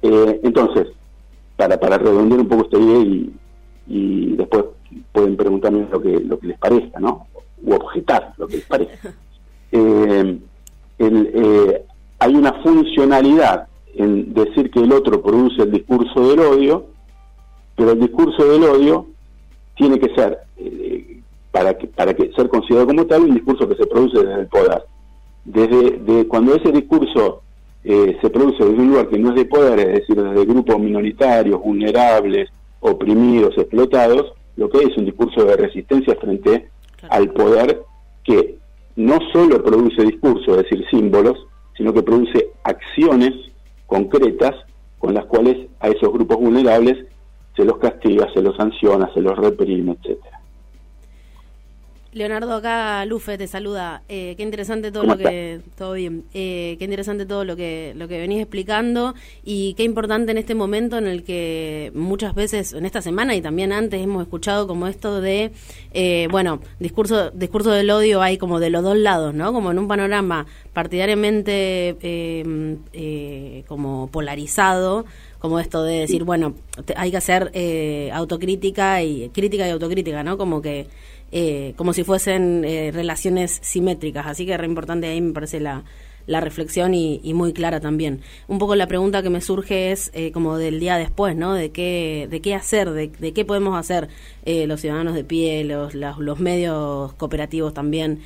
Eh, 0.00 0.40
entonces, 0.42 0.86
para, 1.56 1.78
para 1.78 1.98
redondear 1.98 2.40
un 2.40 2.48
poco 2.48 2.64
esta 2.64 2.78
idea 2.78 2.98
y, 2.98 3.34
y 3.86 4.36
después 4.36 4.64
pueden 5.12 5.36
preguntarme 5.36 5.86
lo 5.90 6.00
que, 6.00 6.20
lo 6.20 6.38
que 6.38 6.48
les 6.48 6.58
parezca, 6.58 7.00
¿no? 7.00 7.26
U 7.62 7.74
objetar 7.74 8.34
lo 8.36 8.46
que 8.46 8.56
les 8.56 8.66
parezca. 8.66 9.14
Eh, 9.72 10.38
hay 12.18 12.34
una 12.34 12.52
funcionalidad 12.62 13.68
en 13.94 14.32
decir 14.32 14.70
que 14.70 14.80
el 14.80 14.92
otro 14.92 15.20
produce 15.20 15.62
el 15.62 15.72
discurso 15.72 16.28
del 16.28 16.40
odio 16.40 16.96
pero 17.76 17.92
el 17.92 18.00
discurso 18.00 18.44
del 18.44 18.64
odio 18.64 19.06
tiene 19.76 20.00
que 20.00 20.12
ser, 20.14 20.38
eh, 20.56 21.20
para, 21.52 21.76
que, 21.76 21.86
para 21.86 22.14
que 22.14 22.32
ser 22.32 22.48
considerado 22.48 22.88
como 22.88 23.06
tal, 23.06 23.24
un 23.24 23.34
discurso 23.34 23.68
que 23.68 23.76
se 23.76 23.86
produce 23.86 24.24
desde 24.24 24.40
el 24.40 24.46
poder. 24.46 24.82
Desde 25.44 25.90
de, 25.98 26.26
cuando 26.26 26.54
ese 26.54 26.72
discurso 26.72 27.42
eh, 27.84 28.16
se 28.20 28.30
produce 28.30 28.64
desde 28.64 28.80
un 28.80 28.88
lugar 28.88 29.08
que 29.08 29.18
no 29.18 29.30
es 29.30 29.36
de 29.36 29.44
poder, 29.44 29.78
es 29.78 30.00
decir, 30.00 30.20
desde 30.20 30.46
grupos 30.46 30.78
minoritarios, 30.78 31.60
vulnerables, 31.60 32.48
oprimidos, 32.80 33.56
explotados, 33.58 34.32
lo 34.56 34.68
que 34.68 34.78
es 34.78 34.96
un 34.96 35.04
discurso 35.04 35.44
de 35.44 35.56
resistencia 35.56 36.16
frente 36.16 36.68
al 37.08 37.30
poder 37.30 37.82
que 38.24 38.58
no 38.96 39.18
solo 39.32 39.62
produce 39.62 40.02
discurso, 40.02 40.52
es 40.52 40.64
decir, 40.64 40.84
símbolos, 40.90 41.46
sino 41.76 41.92
que 41.92 42.02
produce 42.02 42.48
acciones 42.64 43.32
concretas 43.86 44.54
con 44.98 45.14
las 45.14 45.26
cuales 45.26 45.68
a 45.80 45.88
esos 45.88 46.12
grupos 46.12 46.38
vulnerables 46.38 47.06
se 47.54 47.64
los 47.64 47.78
castiga, 47.78 48.32
se 48.32 48.42
los 48.42 48.56
sanciona, 48.56 49.12
se 49.12 49.20
los 49.20 49.36
reprime, 49.36 49.92
etcétera. 49.92 50.35
Leonardo, 52.16 52.54
acá 52.54 53.04
Lufe 53.04 53.36
te 53.36 53.46
saluda. 53.46 54.02
Eh, 54.08 54.36
qué 54.38 54.42
interesante 54.42 54.90
todo 54.90 55.04
lo 55.04 55.18
que 55.18 55.60
todo 55.76 55.92
bien. 55.92 56.24
Eh, 56.32 56.76
qué 56.78 56.84
interesante 56.86 57.26
todo 57.26 57.44
lo 57.44 57.56
que 57.56 57.92
lo 57.94 58.08
que 58.08 58.18
venís 58.18 58.40
explicando 58.40 59.14
y 59.44 59.74
qué 59.74 59.82
importante 59.82 60.32
en 60.32 60.38
este 60.38 60.54
momento 60.54 60.96
en 60.96 61.08
el 61.08 61.24
que 61.24 61.92
muchas 61.94 62.34
veces 62.34 62.72
en 62.72 62.86
esta 62.86 63.02
semana 63.02 63.34
y 63.34 63.42
también 63.42 63.70
antes 63.70 64.02
hemos 64.02 64.22
escuchado 64.22 64.66
como 64.66 64.88
esto 64.88 65.20
de 65.20 65.52
eh, 65.92 66.28
bueno 66.30 66.60
discurso 66.80 67.30
discurso 67.32 67.70
del 67.70 67.90
odio 67.90 68.22
hay 68.22 68.38
como 68.38 68.60
de 68.60 68.70
los 68.70 68.82
dos 68.82 68.96
lados, 68.96 69.34
¿no? 69.34 69.52
Como 69.52 69.70
en 69.70 69.78
un 69.78 69.86
panorama 69.86 70.46
partidariamente 70.72 71.96
como 73.68 74.08
polarizado 74.10 75.04
como 75.38 75.60
esto 75.60 75.84
de 75.84 76.00
decir, 76.00 76.24
bueno, 76.24 76.54
hay 76.96 77.10
que 77.10 77.16
hacer 77.16 77.50
eh, 77.54 78.10
autocrítica 78.12 79.02
y 79.02 79.28
crítica 79.28 79.66
y 79.66 79.70
autocrítica, 79.70 80.24
¿no? 80.24 80.36
Como 80.38 80.62
que 80.62 80.88
eh, 81.32 81.74
como 81.76 81.92
si 81.92 82.04
fuesen 82.04 82.64
eh, 82.64 82.90
relaciones 82.92 83.58
simétricas, 83.62 84.26
así 84.26 84.46
que 84.46 84.56
re 84.56 84.66
importante 84.66 85.06
ahí 85.06 85.20
me 85.20 85.32
parece 85.32 85.60
la, 85.60 85.84
la 86.26 86.40
reflexión 86.40 86.94
y, 86.94 87.20
muy 87.34 87.52
clara 87.52 87.80
también. 87.80 88.20
Un 88.48 88.58
poco 88.58 88.74
la 88.74 88.86
pregunta 88.86 89.22
que 89.22 89.30
me 89.30 89.40
surge 89.40 89.92
es 89.92 90.12
como 90.32 90.58
del 90.58 90.80
día 90.80 90.96
después, 90.96 91.36
¿no? 91.36 91.54
De 91.54 91.70
qué, 91.70 92.26
de 92.30 92.40
qué 92.40 92.54
hacer, 92.54 92.90
de, 92.90 93.10
qué 93.10 93.44
podemos 93.44 93.78
hacer 93.78 94.08
los 94.44 94.80
ciudadanos 94.80 95.14
de 95.14 95.24
pie, 95.24 95.64
los, 95.64 95.94
los, 95.94 96.40
medios 96.40 97.12
cooperativos 97.14 97.74
también, 97.74 98.20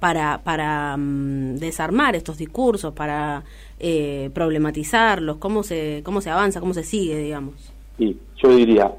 para, 0.00 0.40
para 0.42 0.96
mm, 0.96 1.56
desarmar 1.56 2.16
estos 2.16 2.38
discursos, 2.38 2.92
para 2.92 3.44
eh, 3.78 4.30
problematizarlos, 4.34 5.36
cómo 5.36 5.62
se, 5.62 6.00
cómo 6.04 6.20
se 6.20 6.30
avanza, 6.30 6.58
cómo 6.58 6.74
se 6.74 6.82
sigue, 6.82 7.16
digamos. 7.18 7.54
Sí, 7.98 8.18
yo 8.42 8.56
diría 8.56 8.90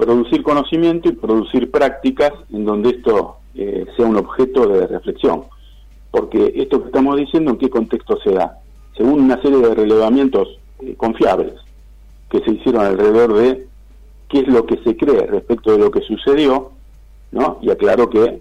producir 0.00 0.42
conocimiento 0.42 1.10
y 1.10 1.12
producir 1.12 1.70
prácticas 1.70 2.32
en 2.50 2.64
donde 2.64 2.88
esto 2.90 3.36
eh, 3.54 3.84
sea 3.96 4.06
un 4.06 4.16
objeto 4.16 4.66
de 4.66 4.86
reflexión. 4.86 5.44
Porque 6.10 6.54
esto 6.56 6.80
que 6.80 6.86
estamos 6.86 7.18
diciendo, 7.18 7.50
¿en 7.50 7.58
qué 7.58 7.68
contexto 7.68 8.18
se 8.24 8.32
da? 8.32 8.58
Según 8.96 9.20
una 9.20 9.40
serie 9.42 9.58
de 9.58 9.74
relevamientos 9.74 10.58
eh, 10.80 10.94
confiables 10.96 11.52
que 12.30 12.40
se 12.40 12.52
hicieron 12.52 12.86
alrededor 12.86 13.34
de 13.34 13.66
qué 14.28 14.40
es 14.40 14.48
lo 14.48 14.64
que 14.64 14.78
se 14.78 14.96
cree 14.96 15.26
respecto 15.26 15.72
de 15.72 15.78
lo 15.78 15.90
que 15.90 16.00
sucedió, 16.00 16.70
¿no? 17.30 17.58
Y 17.60 17.70
aclaro 17.70 18.08
que 18.08 18.40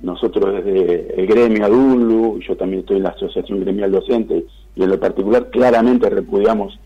nosotros 0.00 0.52
desde 0.54 1.20
el 1.20 1.26
gremio 1.26 1.64
ADULU, 1.64 2.38
yo 2.40 2.56
también 2.56 2.80
estoy 2.80 2.98
en 2.98 3.04
la 3.04 3.10
Asociación 3.10 3.60
Gremial 3.60 3.90
Docente, 3.90 4.44
y 4.76 4.82
en 4.82 4.90
lo 4.90 5.00
particular 5.00 5.50
claramente 5.50 6.10
repudiamos 6.10 6.78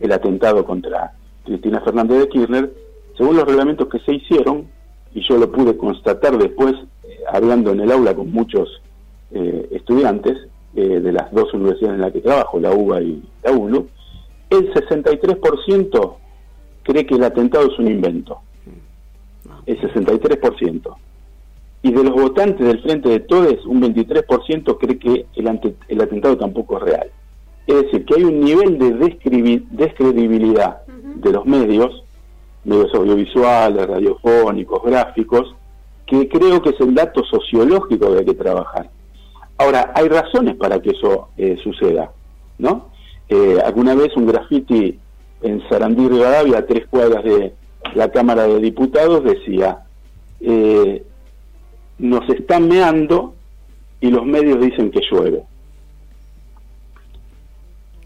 el 0.00 0.12
atentado 0.12 0.64
contra 0.64 1.12
Cristina 1.44 1.80
Fernández 1.80 2.20
de 2.20 2.28
Kirchner, 2.28 2.72
según 3.22 3.36
los 3.36 3.46
reglamentos 3.46 3.86
que 3.86 4.00
se 4.00 4.14
hicieron, 4.14 4.66
y 5.14 5.22
yo 5.28 5.36
lo 5.38 5.52
pude 5.52 5.76
constatar 5.76 6.36
después, 6.36 6.74
eh, 7.04 7.18
hablando 7.32 7.70
en 7.70 7.78
el 7.78 7.92
aula 7.92 8.16
con 8.16 8.32
muchos 8.32 8.82
eh, 9.30 9.68
estudiantes 9.70 10.38
eh, 10.74 10.98
de 10.98 11.12
las 11.12 11.30
dos 11.30 11.54
universidades 11.54 11.94
en 11.94 12.00
las 12.00 12.12
que 12.12 12.20
trabajo, 12.20 12.58
la 12.58 12.72
UBA 12.72 13.00
y 13.00 13.22
la 13.44 13.52
ULU, 13.52 13.86
el 14.50 14.74
63% 14.74 16.14
cree 16.82 17.06
que 17.06 17.14
el 17.14 17.22
atentado 17.22 17.70
es 17.70 17.78
un 17.78 17.86
invento. 17.86 18.40
El 19.66 19.80
63% 19.80 20.96
y 21.84 21.92
de 21.92 22.02
los 22.02 22.14
votantes 22.14 22.66
del 22.66 22.82
Frente 22.82 23.08
de 23.08 23.20
Todes, 23.20 23.64
un 23.66 23.82
23% 23.82 24.78
cree 24.78 24.98
que 24.98 25.26
el, 25.36 25.74
el, 25.86 26.00
atentado 26.00 26.36
tampoco 26.36 26.78
es 26.78 26.82
real. 26.82 27.10
Es 27.68 27.82
decir, 27.82 28.04
que 28.04 28.16
hay 28.16 28.24
un 28.24 28.40
nivel 28.40 28.78
de 28.78 28.92
descredibilidad 29.70 30.82
de 30.86 31.30
los 31.30 31.46
medios, 31.46 32.01
medios 32.64 32.94
audiovisuales, 32.94 33.86
radiofónicos, 33.86 34.82
gráficos, 34.84 35.54
que 36.06 36.28
creo 36.28 36.60
que 36.62 36.70
es 36.70 36.80
el 36.80 36.94
dato 36.94 37.24
sociológico 37.24 38.12
que 38.12 38.18
hay 38.18 38.24
que 38.24 38.34
trabajar. 38.34 38.90
Ahora, 39.58 39.92
hay 39.94 40.08
razones 40.08 40.56
para 40.56 40.80
que 40.80 40.90
eso 40.90 41.28
eh, 41.36 41.56
suceda, 41.62 42.10
¿no? 42.58 42.90
Eh, 43.28 43.58
alguna 43.64 43.94
vez 43.94 44.16
un 44.16 44.26
graffiti 44.26 44.98
en 45.42 45.68
Sarandí, 45.68 46.08
Rivadavia, 46.08 46.58
a 46.58 46.66
tres 46.66 46.86
cuadras 46.88 47.24
de 47.24 47.54
la 47.94 48.10
Cámara 48.10 48.46
de 48.46 48.60
Diputados, 48.60 49.24
decía, 49.24 49.84
eh, 50.40 51.04
nos 51.98 52.28
están 52.28 52.68
meando 52.68 53.34
y 54.00 54.10
los 54.10 54.24
medios 54.26 54.60
dicen 54.60 54.90
que 54.90 55.00
llueve. 55.10 55.44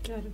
Claro. 0.02 0.28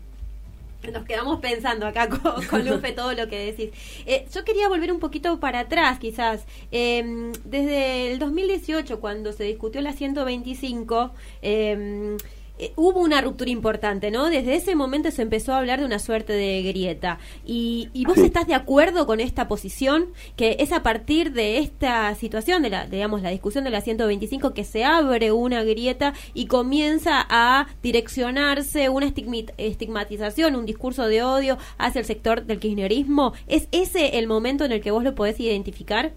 Nos 0.90 1.04
quedamos 1.04 1.40
pensando 1.40 1.86
acá 1.86 2.08
con, 2.08 2.66
Lufe 2.66 2.92
todo 2.92 3.12
lo 3.12 3.28
que 3.28 3.52
decís. 3.52 3.70
Eh, 4.06 4.26
yo 4.34 4.44
quería 4.44 4.68
volver 4.68 4.90
un 4.92 4.98
poquito 4.98 5.38
para 5.38 5.60
atrás, 5.60 5.98
quizás. 5.98 6.44
Em, 6.70 7.32
desde 7.44 8.12
el 8.12 8.18
2018, 8.18 9.00
cuando 9.00 9.32
se 9.32 9.44
discutió 9.44 9.80
la 9.80 9.92
125, 9.92 11.12
eh, 11.42 12.16
eh, 12.62 12.72
hubo 12.76 13.00
una 13.00 13.20
ruptura 13.20 13.50
importante, 13.50 14.12
¿no? 14.12 14.30
Desde 14.30 14.54
ese 14.54 14.76
momento 14.76 15.10
se 15.10 15.22
empezó 15.22 15.52
a 15.52 15.58
hablar 15.58 15.80
de 15.80 15.84
una 15.84 15.98
suerte 15.98 16.32
de 16.32 16.62
grieta. 16.62 17.18
¿Y, 17.44 17.90
vos 18.06 18.18
estás 18.18 18.46
de 18.46 18.54
acuerdo 18.54 19.04
con 19.04 19.18
esta 19.18 19.48
posición? 19.48 20.12
Que 20.36 20.58
es 20.60 20.70
a 20.70 20.84
partir 20.84 21.32
de 21.32 21.58
esta 21.58 22.14
situación, 22.14 22.62
de 22.62 22.70
la, 22.70 22.86
digamos, 22.86 23.20
la 23.20 23.30
discusión 23.30 23.64
de 23.64 23.70
la 23.70 23.80
125, 23.80 24.54
que 24.54 24.62
se 24.62 24.84
abre 24.84 25.32
una 25.32 25.64
grieta 25.64 26.14
y 26.34 26.46
comienza 26.46 27.26
a 27.28 27.66
direccionarse 27.82 28.88
una 28.88 29.12
estigmatización, 29.56 30.54
un 30.54 30.64
discurso 30.64 31.08
de 31.08 31.24
odio 31.24 31.58
hacia 31.78 31.98
el 31.98 32.04
sector 32.04 32.44
del 32.44 32.60
kirchnerismo. 32.60 33.32
¿Es 33.48 33.66
ese 33.72 34.18
el 34.18 34.28
momento 34.28 34.64
en 34.64 34.70
el 34.70 34.80
que 34.80 34.92
vos 34.92 35.02
lo 35.02 35.16
podés 35.16 35.40
identificar? 35.40 36.12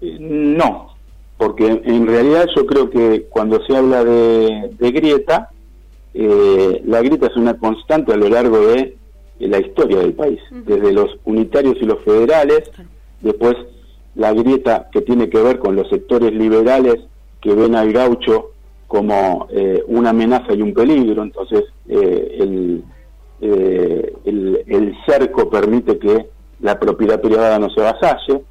Eh, 0.00 0.18
no, 0.20 0.97
porque 1.38 1.66
en 1.84 2.06
realidad 2.06 2.46
yo 2.54 2.66
creo 2.66 2.90
que 2.90 3.26
cuando 3.30 3.64
se 3.64 3.76
habla 3.76 4.04
de, 4.04 4.70
grieta, 4.78 5.50
eh, 6.12 6.82
la 6.84 7.00
grieta 7.00 7.28
es 7.28 7.36
una 7.36 7.56
constante 7.56 8.12
a 8.12 8.16
lo 8.16 8.28
largo 8.28 8.58
de, 8.58 8.96
la 9.38 9.60
historia 9.60 9.98
del 9.98 10.14
país, 10.14 10.40
desde 10.50 10.92
los 10.92 11.16
unitarios 11.24 11.76
y 11.80 11.84
los 11.84 12.02
federales, 12.02 12.68
después 13.20 13.54
la 14.16 14.32
grieta 14.32 14.88
que 14.90 15.00
tiene 15.00 15.30
que 15.30 15.40
ver 15.40 15.60
con 15.60 15.76
los 15.76 15.88
sectores 15.88 16.32
liberales 16.32 16.96
que 17.40 17.54
ven 17.54 17.76
al 17.76 17.92
gaucho 17.92 18.50
como 18.88 19.46
eh, 19.52 19.84
una 19.86 20.10
amenaza 20.10 20.54
y 20.54 20.62
un 20.62 20.74
peligro, 20.74 21.22
entonces 21.22 21.66
eh, 21.88 22.36
el, 22.40 22.82
el, 23.40 24.96
cerco 25.06 25.48
permite 25.48 25.98
que 25.98 26.26
la 26.58 26.80
propiedad 26.80 27.20
privada 27.20 27.60
no 27.60 27.70
se 27.70 27.80
avasalle, 27.80 28.42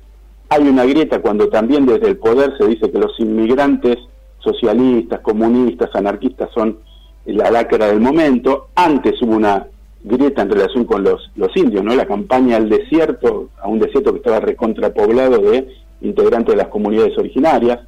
hay 0.49 0.67
una 0.67 0.85
grieta 0.85 1.21
cuando 1.21 1.49
también 1.49 1.85
desde 1.85 2.07
el 2.07 2.17
poder 2.17 2.53
se 2.57 2.67
dice 2.67 2.91
que 2.91 2.99
los 2.99 3.19
inmigrantes 3.19 3.97
socialistas, 4.39 5.19
comunistas, 5.21 5.89
anarquistas 5.93 6.49
son 6.53 6.77
la 7.25 7.51
lacra 7.51 7.87
del 7.87 7.99
momento. 7.99 8.67
Antes 8.75 9.21
hubo 9.21 9.35
una 9.35 9.67
grieta 10.03 10.43
en 10.43 10.51
relación 10.51 10.85
con 10.85 11.03
los, 11.03 11.29
los 11.35 11.55
indios, 11.57 11.83
¿no? 11.83 11.93
La 11.95 12.05
campaña 12.05 12.55
al 12.57 12.69
desierto, 12.69 13.49
a 13.61 13.67
un 13.67 13.79
desierto 13.79 14.11
que 14.11 14.17
estaba 14.17 14.39
recontrapoblado 14.39 15.39
de 15.39 15.67
integrantes 16.01 16.55
de 16.55 16.61
las 16.61 16.69
comunidades 16.69 17.17
originarias. 17.17 17.79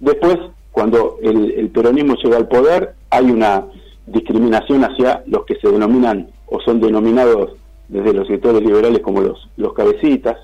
Después, 0.00 0.36
cuando 0.70 1.18
el, 1.22 1.52
el 1.52 1.70
peronismo 1.70 2.14
llega 2.16 2.36
al 2.36 2.48
poder, 2.48 2.94
hay 3.10 3.30
una 3.30 3.64
discriminación 4.06 4.84
hacia 4.84 5.22
los 5.26 5.44
que 5.46 5.56
se 5.56 5.68
denominan 5.68 6.28
o 6.46 6.60
son 6.60 6.80
denominados 6.80 7.52
desde 7.88 8.12
los 8.12 8.26
sectores 8.26 8.60
liberales 8.62 9.00
como 9.00 9.20
los, 9.20 9.48
los 9.56 9.72
cabecitas. 9.72 10.36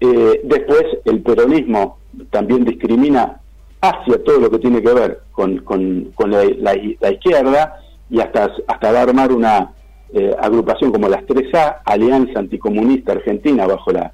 Eh, 0.00 0.40
después, 0.44 0.84
el 1.04 1.20
peronismo 1.22 1.98
también 2.30 2.64
discrimina 2.64 3.40
hacia 3.82 4.24
todo 4.24 4.40
lo 4.40 4.50
que 4.50 4.58
tiene 4.58 4.82
que 4.82 4.92
ver 4.92 5.20
con, 5.32 5.58
con, 5.58 6.12
la, 6.30 6.74
izquierda 7.10 7.80
y 8.08 8.20
hasta, 8.20 8.50
hasta 8.66 8.92
va 8.92 8.98
a 8.98 9.02
armar 9.02 9.32
una 9.32 9.72
eh, 10.12 10.34
agrupación 10.40 10.90
como 10.90 11.08
las 11.08 11.22
3A, 11.24 11.80
Alianza 11.84 12.40
Anticomunista 12.40 13.12
Argentina, 13.12 13.66
bajo 13.66 13.92
la, 13.92 14.12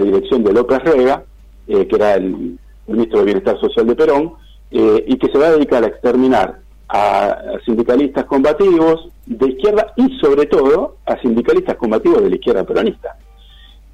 dirección 0.00 0.42
de 0.44 0.52
López 0.52 0.78
Rega, 0.82 1.24
eh, 1.68 1.86
que 1.86 1.96
era 1.96 2.14
el 2.14 2.58
ministro 2.86 3.20
de 3.20 3.24
Bienestar 3.24 3.58
Social 3.60 3.86
de 3.86 3.96
Perón, 3.96 4.34
y 4.68 5.16
que 5.16 5.30
se 5.30 5.38
va 5.38 5.46
a 5.46 5.52
dedicar 5.52 5.84
a 5.84 5.86
exterminar 5.86 6.58
a 6.88 7.38
sindicalistas 7.64 8.24
combativos 8.24 9.08
de 9.24 9.48
izquierda 9.48 9.92
y 9.96 10.18
sobre 10.18 10.46
todo 10.46 10.96
a 11.06 11.18
sindicalistas 11.20 11.76
combativos 11.76 12.22
de 12.22 12.30
la 12.30 12.34
izquierda 12.34 12.64
peronista. 12.64 13.16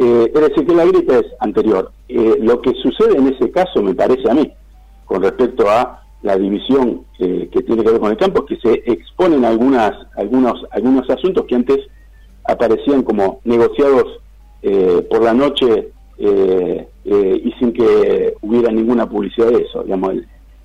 Eh, 0.02 0.32
es 0.35 0.40
decir, 0.40 0.66
que 0.66 0.75
la 0.75 0.85
grieta 0.85 1.18
es 1.21 1.26
anterior. 1.38 1.92
Eh, 2.09 2.37
lo 2.40 2.61
que 2.61 2.73
sucede 2.75 3.16
en 3.16 3.28
ese 3.28 3.50
caso, 3.52 3.80
me 3.82 3.94
parece 3.94 4.28
a 4.28 4.35
mí, 4.35 4.50
con 5.04 5.23
respecto 5.23 5.71
a 5.71 6.02
la 6.23 6.37
división 6.37 7.04
eh, 7.21 7.49
que 7.52 7.62
tiene 7.62 7.85
que 7.85 7.90
ver 7.92 8.00
con 8.00 8.11
el 8.11 8.16
campo, 8.16 8.44
es 8.44 8.59
que 8.59 8.68
se 8.68 8.92
exponen 8.92 9.44
algunas, 9.44 9.92
algunos, 10.16 10.64
algunos 10.73 11.09
asuntos 11.09 11.47
que 11.47 11.54
antes 11.54 11.78
aparecían 12.44 13.02
como 13.02 13.40
negociados 13.44 14.18
por 15.11 15.25
la 15.25 15.35
noche 15.35 15.88
y 16.18 17.52
sin 17.59 17.73
que 17.73 18.32
hubiera 18.42 18.71
ninguna 18.71 19.09
publicidad 19.09 19.49
de 19.49 19.64
eso. 19.64 19.82
Digamos, 19.82 20.14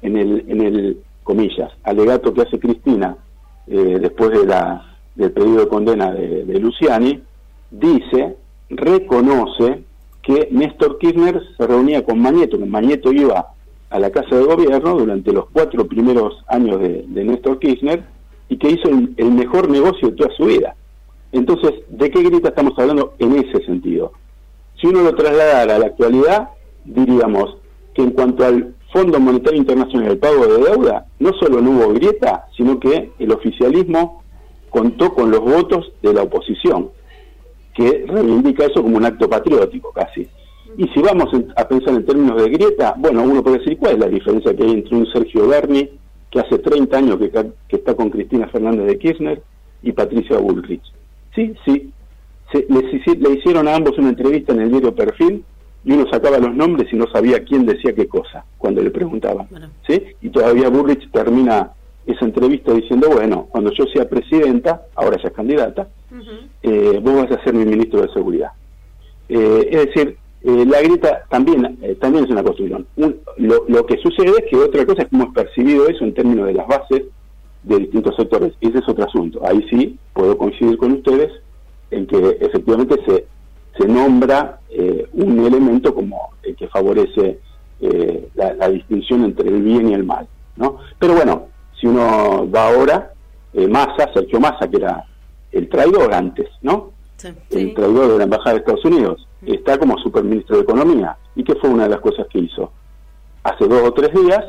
en 0.04 0.18
el, 0.18 0.46
en 0.48 0.62
el, 0.62 1.02
comillas, 1.24 1.72
alegato 1.84 2.32
que 2.32 2.42
hace 2.42 2.60
Cristina 2.60 3.18
después 3.66 4.30
de 4.32 4.46
la, 4.46 4.98
del 5.16 5.32
pedido 5.32 5.62
de 5.62 5.68
condena 5.68 6.12
de, 6.12 6.46
de 6.46 6.60
Luciani, 6.60 7.24
dice 7.72 8.36
reconoce 8.70 9.84
que 10.22 10.50
Néstor 10.52 10.98
Kirchner 10.98 11.42
se 11.56 11.68
reunía 11.68 12.04
con 12.04 12.20
Mañeto, 12.20 12.58
que 12.58 12.66
Mañeto 12.66 13.14
iba 13.14 13.54
a 13.90 14.00
la 14.00 14.10
Casa 14.12 14.36
de 14.36 14.44
Gobierno 14.44 14.96
durante 14.96 15.32
los 15.32 15.46
cuatro 15.52 15.88
primeros 15.88 16.44
años 16.48 16.80
de, 16.82 17.06
Néstor 17.08 17.60
Kirchner 17.60 18.04
y 18.50 18.58
que 18.58 18.72
hizo 18.72 18.90
el, 18.90 19.32
mejor 19.32 19.70
negocio 19.70 20.10
de 20.10 20.16
toda 20.16 20.36
su 20.36 20.46
vida. 20.46 20.76
Entonces, 21.32 21.72
¿de 21.90 22.10
qué 22.12 22.24
grita 22.24 22.50
estamos 22.50 22.74
hablando 22.78 23.14
en 23.20 23.38
ese 23.38 23.66
sentido? 23.66 24.12
Si 24.82 24.88
uno 24.88 25.02
lo 25.04 25.16
trasladara 25.16 25.76
a 25.76 25.80
la 25.80 25.86
actualidad, 25.88 26.50
diríamos 26.84 27.58
que 27.94 28.04
en 28.04 28.12
cuanto 28.12 28.46
al 28.46 28.76
Fondo 28.92 29.20
Monetario 29.20 29.60
Internacional, 29.60 30.12
el 30.12 30.18
pago 30.18 30.46
de 30.46 30.64
deuda, 30.64 31.06
no 31.20 31.32
solo 31.34 31.62
no 31.62 31.72
hubo 31.72 31.94
grieta, 31.94 32.48
sino 32.56 32.80
que 32.80 33.12
el 33.20 33.32
oficialismo 33.32 34.24
contó 34.70 35.14
con 35.14 35.32
los 35.32 35.42
votos 35.42 35.92
de 36.02 36.14
la 36.14 36.24
oposición 36.24 36.90
que 37.78 38.06
reivindica 38.08 38.66
eso 38.66 38.82
como 38.82 38.98
un 38.98 39.06
acto 39.06 39.30
patriótico 39.30 39.92
casi. 39.94 40.28
Y 40.78 40.88
si 40.90 41.00
vamos 41.00 41.30
a 41.56 41.68
pensar 41.68 41.94
en 41.94 42.06
términos 42.06 42.42
de 42.42 42.50
grieta, 42.50 42.96
bueno, 42.98 43.22
uno 43.22 43.44
puede 43.44 43.60
decir 43.60 43.78
cuál 43.78 43.94
es 43.94 44.00
la 44.00 44.08
diferencia 44.08 44.56
que 44.56 44.64
hay 44.64 44.72
entre 44.72 44.96
un 44.98 45.06
Sergio 45.06 45.48
Berni, 45.48 45.90
que 46.32 46.40
hace 46.40 46.58
30 46.58 46.98
años 46.98 47.18
que, 47.20 47.78
está 47.78 47.96
con 47.96 48.10
Cristina 48.10 48.48
Fernández 48.48 48.88
de 48.88 48.98
Kirchner, 48.98 49.42
y 49.84 49.92
Patricia 49.92 50.40
Bullrich. 50.40 50.82
Sí, 51.36 51.54
sí. 51.64 51.92
Se, 52.52 52.66
le 52.68 53.34
hicieron 53.34 53.68
a 53.68 53.76
ambos 53.76 53.98
una 54.00 54.10
entrevista 54.10 54.54
en 54.54 54.62
el 54.62 54.72
diario 54.72 54.96
Perfil 54.96 55.44
y 55.86 55.92
uno 55.92 56.06
sacaba 56.12 56.40
los 56.40 56.56
nombres 56.56 56.92
y 56.92 56.96
no 56.96 57.06
sabía 57.12 57.44
quién 57.44 57.66
decía 57.66 57.94
qué 57.94 58.08
cosa 58.08 58.44
cuando 58.58 58.82
le 58.82 58.90
preguntaban. 58.90 59.48
¿sí? 59.88 60.02
Y 60.22 60.30
todavía 60.30 60.70
Bullrich 60.70 61.12
termina 61.12 61.74
esa 62.08 62.26
entrevista 62.26 62.74
diciendo, 62.74 63.10
bueno, 63.10 63.48
cuando 63.52 63.72
yo 63.72 63.86
sea 63.94 64.08
presidenta, 64.08 64.84
ahora 64.96 65.18
ya 65.22 65.28
es 65.28 65.34
candidata, 65.34 65.90
eh, 66.64 67.00
vos 67.04 67.16
vas 67.16 67.32
a 67.32 67.44
ser 67.44 67.54
mi 67.54 67.66
ministro 67.66 68.02
de 68.02 68.14
Seguridad. 68.14 68.52
Eh, 69.28 69.68
es 69.70 69.86
decir, 69.88 70.18
eh, 70.42 70.66
la 70.66 70.82
grita 70.82 71.26
también, 71.30 71.78
también 72.00 72.24
es 72.24 72.32
una 72.32 72.44
construcción. 72.44 72.88
lo, 72.96 73.86
que 73.86 73.98
sucede 73.98 74.32
es 74.38 74.50
que 74.50 74.56
otra 74.56 74.86
cosa 74.86 75.04
es 75.04 75.10
cómo 75.10 75.26
es 75.26 75.34
percibido 75.34 75.88
eso 75.90 76.06
en 76.06 76.14
términos 76.14 76.48
de 76.48 76.54
las 76.54 76.68
bases 76.68 77.04
de 77.64 77.78
distintos 77.78 78.16
sectores. 78.16 78.54
Ese 78.62 78.78
es 78.78 78.88
otro 78.88 79.04
asunto. 79.04 79.42
Ahí 79.46 79.62
sí 79.70 80.00
puedo 80.14 80.38
coincidir 80.38 80.78
con 80.78 80.94
ustedes 80.94 81.30
en 81.92 82.08
que 82.08 82.38
efectivamente 82.40 82.96
se, 83.06 83.26
se 83.78 83.88
nombra 83.88 84.60
un 85.14 85.46
elemento 85.46 85.94
como 85.94 86.30
el 86.44 86.56
que 86.56 86.68
favorece 86.68 87.40
la, 88.36 88.54
la, 88.54 88.70
distinción 88.70 89.26
entre 89.26 89.50
el 89.50 89.62
bien 89.62 89.90
y 89.90 89.94
el 89.94 90.06
mal. 90.06 90.28
¿no? 90.56 90.78
Pero 91.00 91.16
bueno, 91.16 91.48
si 91.80 91.88
uno 91.88 92.50
va 92.50 92.68
ahora, 92.68 93.14
eh, 93.54 93.68
Massa, 93.68 94.12
Sergio 94.14 94.40
Massa, 94.40 94.68
que 94.68 94.78
era 94.78 95.06
el 95.52 95.70
traidor 95.70 96.14
antes, 96.14 96.50
¿no? 96.62 96.92
El 97.50 97.74
traidor 97.74 98.12
de 98.12 98.18
la 98.20 98.24
Embajada 98.26 98.54
de 98.54 98.60
Estados 98.60 98.86
Unidos, 98.86 99.28
está 99.46 99.78
como 99.78 99.98
superministro 99.98 100.58
de 100.58 100.64
Economía. 100.64 101.18
¿Y 101.36 101.44
qué 101.44 101.56
fue 101.56 101.70
una 101.70 101.84
de 101.84 101.90
las 101.90 102.02
cosas 102.02 102.28
que 102.32 102.40
hizo? 102.40 102.72
Hace 103.44 103.68
dos 103.68 103.82
o 103.82 103.94
tres 103.94 104.12
días, 104.14 104.44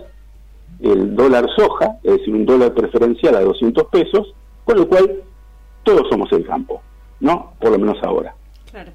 el 0.81 1.14
dólar 1.14 1.47
soja, 1.57 1.99
es 2.03 2.19
decir, 2.19 2.35
un 2.35 2.45
dólar 2.45 2.75
preferencial 2.75 3.37
a 3.37 3.41
200 3.41 3.85
pesos, 3.87 4.35
con 4.64 4.77
lo 4.77 4.88
cual 4.88 5.23
todos 5.83 6.03
somos 6.11 6.31
el 6.33 6.47
campo, 6.47 6.83
¿no? 7.21 7.53
Por 7.59 7.73
lo 7.73 7.79
menos 7.79 7.99
ahora. 8.03 8.35
Claro. 8.71 8.93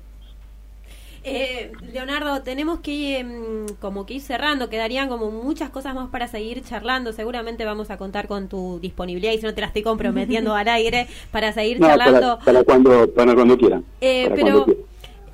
Eh, 1.26 1.72
Leonardo, 1.94 2.42
tenemos 2.42 2.80
que 2.82 2.92
ir, 2.92 3.16
em, 3.18 3.66
como 3.80 4.06
que 4.06 4.16
ir 4.16 4.22
cerrando, 4.22 4.70
quedarían 4.70 5.08
como 5.08 5.32
muchas 5.32 5.70
cosas 5.70 5.96
más 5.96 6.10
para 6.10 6.28
seguir 6.28 6.64
charlando. 6.64 7.14
Seguramente 7.14 7.64
vamos 7.66 7.90
a 7.92 7.98
contar 7.98 8.28
con 8.28 8.50
tu 8.50 8.80
disponibilidad 8.82 9.32
y 9.32 9.38
si 9.38 9.46
no 9.46 9.54
te 9.54 9.62
la 9.62 9.68
estoy 9.68 9.84
comprometiendo 9.84 10.54
al 10.56 10.68
aire 10.68 11.08
para 11.32 11.54
seguir 11.54 11.80
charlando. 11.80 12.40
Para, 12.44 12.64
cuando, 12.64 13.10
para 13.14 13.34
cuando 13.34 13.58
quieran. 13.58 13.86
Eh, 14.02 14.32
pero 14.36 14.66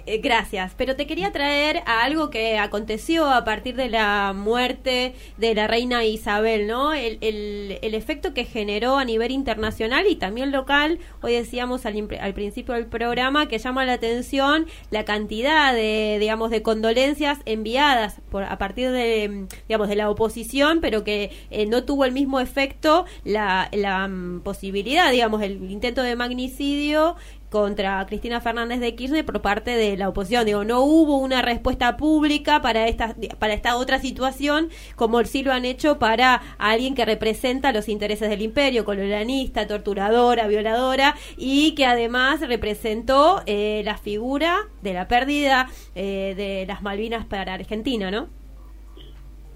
eh, 0.09 0.17
gracias, 0.17 0.73
pero 0.75 0.95
te 0.95 1.05
quería 1.05 1.31
traer 1.31 1.83
a 1.85 2.01
algo 2.01 2.31
que 2.31 2.57
aconteció 2.57 3.29
a 3.29 3.43
partir 3.43 3.75
de 3.75 3.89
la 3.89 4.33
muerte 4.35 5.13
de 5.37 5.53
la 5.53 5.67
reina 5.67 6.03
Isabel, 6.03 6.65
¿no? 6.65 6.93
El, 6.93 7.19
el, 7.21 7.93
efecto 7.93 8.33
que 8.33 8.45
generó 8.45 8.97
a 8.97 9.05
nivel 9.05 9.29
internacional 9.29 10.07
y 10.07 10.15
también 10.15 10.51
local. 10.51 10.97
Hoy 11.21 11.33
decíamos 11.33 11.85
al, 11.85 11.95
al, 12.21 12.33
principio 12.33 12.73
del 12.73 12.87
programa 12.87 13.47
que 13.47 13.59
llama 13.59 13.85
la 13.85 13.93
atención 13.93 14.65
la 14.89 15.05
cantidad 15.05 15.75
de, 15.75 16.17
digamos, 16.19 16.49
de 16.49 16.63
condolencias 16.63 17.37
enviadas 17.45 18.19
por, 18.31 18.45
a 18.45 18.57
partir 18.57 18.89
de, 18.89 19.45
digamos, 19.67 19.89
de 19.89 19.95
la 19.95 20.09
oposición, 20.09 20.79
pero 20.81 21.03
que 21.03 21.29
eh, 21.51 21.67
no 21.67 21.83
tuvo 21.83 22.05
el 22.05 22.13
mismo 22.13 22.39
efecto 22.39 23.05
la, 23.25 23.69
la 23.73 24.07
mm, 24.07 24.41
posibilidad, 24.41 25.11
digamos, 25.11 25.43
el 25.43 25.69
intento 25.69 26.01
de 26.01 26.15
magnicidio 26.15 27.15
contra 27.49 28.05
Cristina 28.05 28.41
Fernández 28.41 28.79
de 28.79 28.95
Kirchner 28.95 29.25
por 29.25 29.41
parte 29.41 29.71
de 29.71 29.97
la 29.97 30.09
oposición. 30.09 30.45
Digo, 30.45 30.63
no 30.63 30.81
hubo 30.81 31.17
una 31.17 31.41
respuesta 31.41 31.97
pública 31.97 32.61
para 32.61 32.87
esta, 32.87 33.15
para 33.39 33.53
esta 33.53 33.77
otra 33.77 33.99
situación 33.99 34.69
como 34.95 35.23
sí 35.23 35.43
lo 35.43 35.51
han 35.51 35.65
hecho 35.65 35.99
para 35.99 36.41
alguien 36.57 36.95
que 36.95 37.05
representa 37.05 37.71
los 37.71 37.89
intereses 37.89 38.29
del 38.29 38.41
imperio, 38.41 38.85
colonialista, 38.85 39.67
torturadora, 39.67 40.47
violadora 40.47 41.15
y 41.37 41.73
que 41.75 41.85
además 41.85 42.41
representó 42.47 43.41
eh, 43.45 43.81
la 43.85 43.97
figura 43.97 44.57
de 44.81 44.93
la 44.93 45.07
pérdida 45.07 45.67
eh, 45.95 46.33
de 46.35 46.65
las 46.67 46.81
Malvinas 46.81 47.25
para 47.25 47.53
Argentina, 47.53 48.11
¿no? 48.11 48.27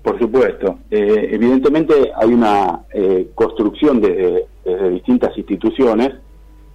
Por 0.01 0.19
supuesto. 0.19 0.79
Eh, 0.91 1.29
evidentemente 1.31 1.93
hay 2.15 2.33
una 2.33 2.81
construcción 3.35 4.01
desde 4.01 4.47
distintas 4.91 5.37
instituciones 5.37 6.11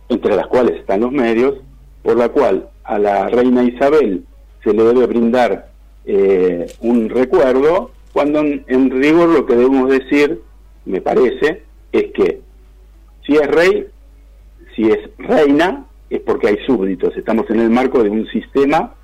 entre 0.09 0.37
las 0.37 0.47
cuales 0.47 0.77
están 0.77 1.01
los 1.01 1.13
medios, 1.13 1.55
por 2.03 2.17
la 2.17 2.29
cual 2.29 2.69
a 2.85 2.99
la 2.99 3.29
reina 3.29 3.65
Isabel 3.65 4.25
se 4.65 4.73
le 4.73 4.83
debe 4.83 5.07
brindar 5.07 5.69
eh, 6.05 6.67
un 6.81 7.11
recuerdo 7.11 7.91
cuando 8.13 8.41
en, 8.41 8.91
rigor 8.91 9.29
lo 9.29 9.47
que 9.47 9.55
debemos 9.55 9.91
decir, 9.91 10.41
me 10.87 11.01
parece, 11.01 11.63
es 11.93 12.13
que 12.13 12.41
si 13.27 13.35
es 13.35 13.47
rey, 13.47 13.87
si 14.75 14.91
es 14.91 14.99
reina, 15.19 15.85
es 16.09 16.21
porque 16.21 16.49
hay 16.49 16.57
súbditos. 16.67 17.17
Estamos 17.17 17.49
en 17.51 17.61
el 17.61 17.71
marco 17.71 18.03
de 18.03 18.11
un 18.11 18.27
sistema 18.29 18.95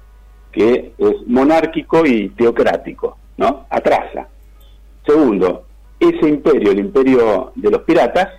que 0.50 0.92
es 0.96 1.14
monárquico 1.26 2.06
y 2.06 2.30
teocrático, 2.30 3.18
¿no? 3.36 3.66
Atrasa. 3.68 4.28
Segundo, 5.06 5.66
ese 6.00 6.28
imperio, 6.28 6.72
el 6.72 6.78
imperio 6.78 7.52
de 7.54 7.70
los 7.70 7.82
piratas, 7.82 8.30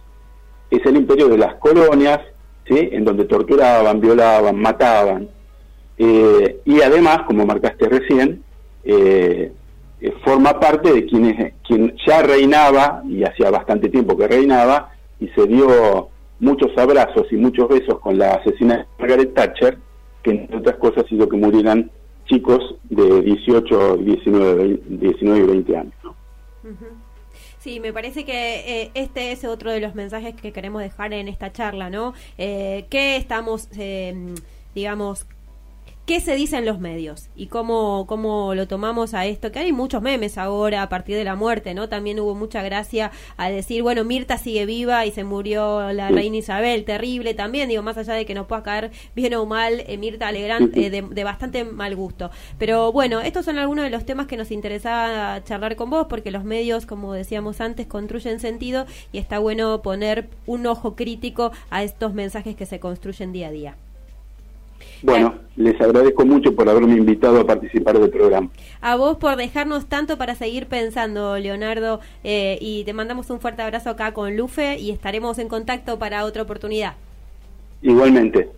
es 0.72 0.86
el 0.86 0.98
imperio 0.98 1.30
de 1.30 1.38
las 1.38 1.56
colonias, 1.56 2.20
¿sí? 2.68 2.90
En 2.92 3.06
donde 3.06 3.26
torturaban, 3.26 4.00
violaban, 4.00 4.56
mataban. 4.58 5.30
Eh, 5.98 6.62
y 6.66 6.82
además, 6.82 7.20
como 7.28 7.46
marcaste 7.46 7.88
recién, 7.88 8.44
eh, 8.84 9.52
eh, 10.02 10.14
forma 10.24 10.60
parte 10.60 10.92
de 10.92 11.06
quienes, 11.06 11.54
quien 11.66 11.96
ya 12.06 12.22
reinaba, 12.22 13.02
y 13.08 13.24
hacía 13.24 13.50
bastante 13.50 13.90
tiempo 13.90 14.18
que 14.18 14.28
reinaba, 14.28 14.92
y 15.20 15.28
se 15.30 15.48
dio 15.48 16.10
muchos 16.40 16.78
abrazos 16.78 17.28
y 17.32 17.38
muchos 17.38 17.70
besos 17.70 18.00
con 18.00 18.18
la 18.18 18.34
asesina 18.34 18.78
de 18.78 18.86
Margaret 19.00 19.34
Thatcher, 19.34 19.78
que 20.22 20.32
entre 20.32 20.58
otras 20.58 20.76
cosas 20.78 21.06
hizo 21.10 21.30
que 21.30 21.38
murieran 21.38 21.90
chicos 22.26 22.76
de 22.90 23.22
18, 23.22 23.98
19, 23.98 24.80
19 24.88 25.40
y 25.40 25.48
20 25.48 25.78
años. 25.78 25.94
Sí, 27.66 27.80
me 27.80 27.92
parece 27.92 28.26
que 28.26 28.84
eh, 28.84 28.92
este 28.94 29.32
es 29.32 29.44
otro 29.44 29.72
de 29.72 29.80
los 29.80 29.96
mensajes 29.96 30.36
que 30.36 30.54
queremos 30.54 30.84
dejar 30.84 31.16
en 31.16 31.28
esta 31.28 31.52
charla, 31.52 31.90
¿no? 31.90 32.14
Eh, 32.38 32.86
¿Qué 32.92 33.16
estamos, 33.16 33.70
eh, 33.76 34.36
digamos, 34.76 35.26
qué 36.06 36.20
se 36.20 36.36
dice 36.36 36.58
en 36.58 36.66
los 36.66 36.80
medios 36.80 37.30
y 37.36 37.48
cómo, 37.48 38.06
cómo 38.08 38.54
lo 38.54 38.68
tomamos 38.68 39.14
a 39.14 39.26
esto, 39.26 39.52
que 39.52 39.60
hay 39.60 39.72
muchos 39.72 40.02
memes 40.02 40.38
ahora 40.38 40.84
a 40.84 40.90
partir 40.90 41.18
de 41.18 41.24
la 41.24 41.36
muerte, 41.36 41.74
¿no? 41.74 41.90
También 41.90 42.20
hubo 42.20 42.36
mucha 42.36 42.62
gracia 42.62 43.12
al 43.38 43.54
decir, 43.54 43.82
bueno, 43.82 44.04
Mirta 44.04 44.38
sigue 44.38 44.66
viva 44.66 45.06
y 45.06 45.12
se 45.12 45.24
murió 45.24 45.92
la 45.94 46.10
reina 46.10 46.38
Isabel, 46.38 46.86
terrible 46.86 47.34
también, 47.34 47.70
digo, 47.70 47.82
más 47.82 47.98
allá 47.98 48.14
de 48.14 48.26
que 48.26 48.36
nos 48.36 48.46
pueda 48.46 48.62
caer 48.62 48.92
bien 49.16 49.34
o 49.34 49.46
mal, 49.46 49.84
eh, 49.88 49.98
Mirta 49.98 50.28
Alegrán, 50.28 50.72
eh, 50.76 50.90
de, 50.90 51.24
bastante 51.24 51.64
mal 51.64 51.96
gusto. 51.96 52.30
Pero 52.60 52.92
bueno, 52.92 53.22
estos 53.22 53.46
son 53.46 53.58
algunos 53.58 53.84
de 53.84 53.90
los 53.90 54.06
temas 54.06 54.28
que 54.28 54.38
nos 54.38 54.52
interesaba 54.52 55.44
charlar 55.44 55.76
con 55.76 55.90
vos, 55.90 56.06
porque 56.08 56.30
los 56.30 56.44
medios, 56.44 56.86
como 56.86 57.14
decíamos 57.14 57.62
antes, 57.62 57.88
construyen 57.88 58.40
sentido 58.40 58.86
y 59.12 59.18
está 59.18 59.40
bueno 59.40 59.82
poner 59.82 60.30
un 60.46 60.68
ojo 60.68 60.96
crítico 60.96 61.52
a 61.72 61.84
estos 61.84 62.14
mensajes 62.14 62.56
que 62.56 62.68
se 62.68 62.80
construyen 62.80 63.32
día 63.32 63.48
a 63.48 63.52
día. 63.52 63.78
Bueno, 65.02 65.36
les 65.56 65.80
agradezco 65.80 66.26
mucho 66.26 66.56
por 66.56 66.68
haberme 66.68 66.98
invitado 66.98 67.40
a 67.40 67.46
participar 67.46 68.00
del 68.00 68.10
programa. 68.10 68.50
A 68.82 68.96
vos 68.96 69.18
por 69.18 69.36
dejarnos 69.36 69.86
tanto 69.88 70.18
para 70.18 70.36
seguir 70.36 70.68
pensando, 70.68 71.38
Leonardo, 71.38 72.00
eh, 72.24 72.58
y 72.60 72.84
te 72.86 72.94
mandamos 72.94 73.30
un 73.30 73.40
fuerte 73.40 73.62
abrazo 73.62 73.92
acá 73.92 74.14
con 74.14 74.36
Lufe 74.36 74.78
y 74.80 74.92
estaremos 74.92 75.38
en 75.40 75.48
contacto 75.48 76.00
para 76.00 76.26
otra 76.26 76.42
oportunidad. 76.42 76.96
Igualmente. 77.82 78.50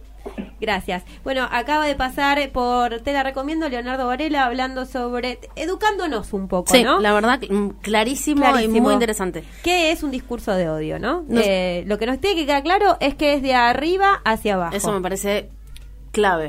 Gracias. 0.60 1.04
Bueno, 1.24 1.48
acaba 1.52 1.86
de 1.86 1.96
pasar 1.96 2.50
por, 2.52 3.00
te 3.02 3.14
la 3.14 3.24
recomiendo, 3.24 3.70
Leonardo 3.70 4.08
Varela, 4.08 4.46
hablando 4.46 4.86
sobre, 4.86 5.40
educándonos 5.56 6.34
un 6.34 6.48
poco, 6.48 6.74
sí, 6.74 6.84
la 6.84 7.14
verdad, 7.14 7.40
mm, 7.48 7.70
clarísimo, 7.82 8.46
y 8.60 8.68
muy 8.68 8.94
interesante. 8.94 9.44
¿Qué 9.64 9.92
es 9.92 10.04
un 10.04 10.12
discurso 10.12 10.54
de 10.54 10.70
odio, 10.70 11.00
no? 11.00 11.24
Eh, 11.32 11.84
lo 11.88 11.98
que 11.98 12.06
nos 12.06 12.20
tiene 12.20 12.36
que 12.36 12.46
quedar 12.46 12.64
claro 12.64 12.98
es 13.00 13.16
que 13.16 13.34
es 13.36 13.42
de 13.42 13.54
arriba 13.54 14.22
hacia 14.26 14.56
abajo. 14.56 14.76
Eso 14.76 14.92
me 14.92 15.02
parece 15.02 15.50
clave. 16.12 16.46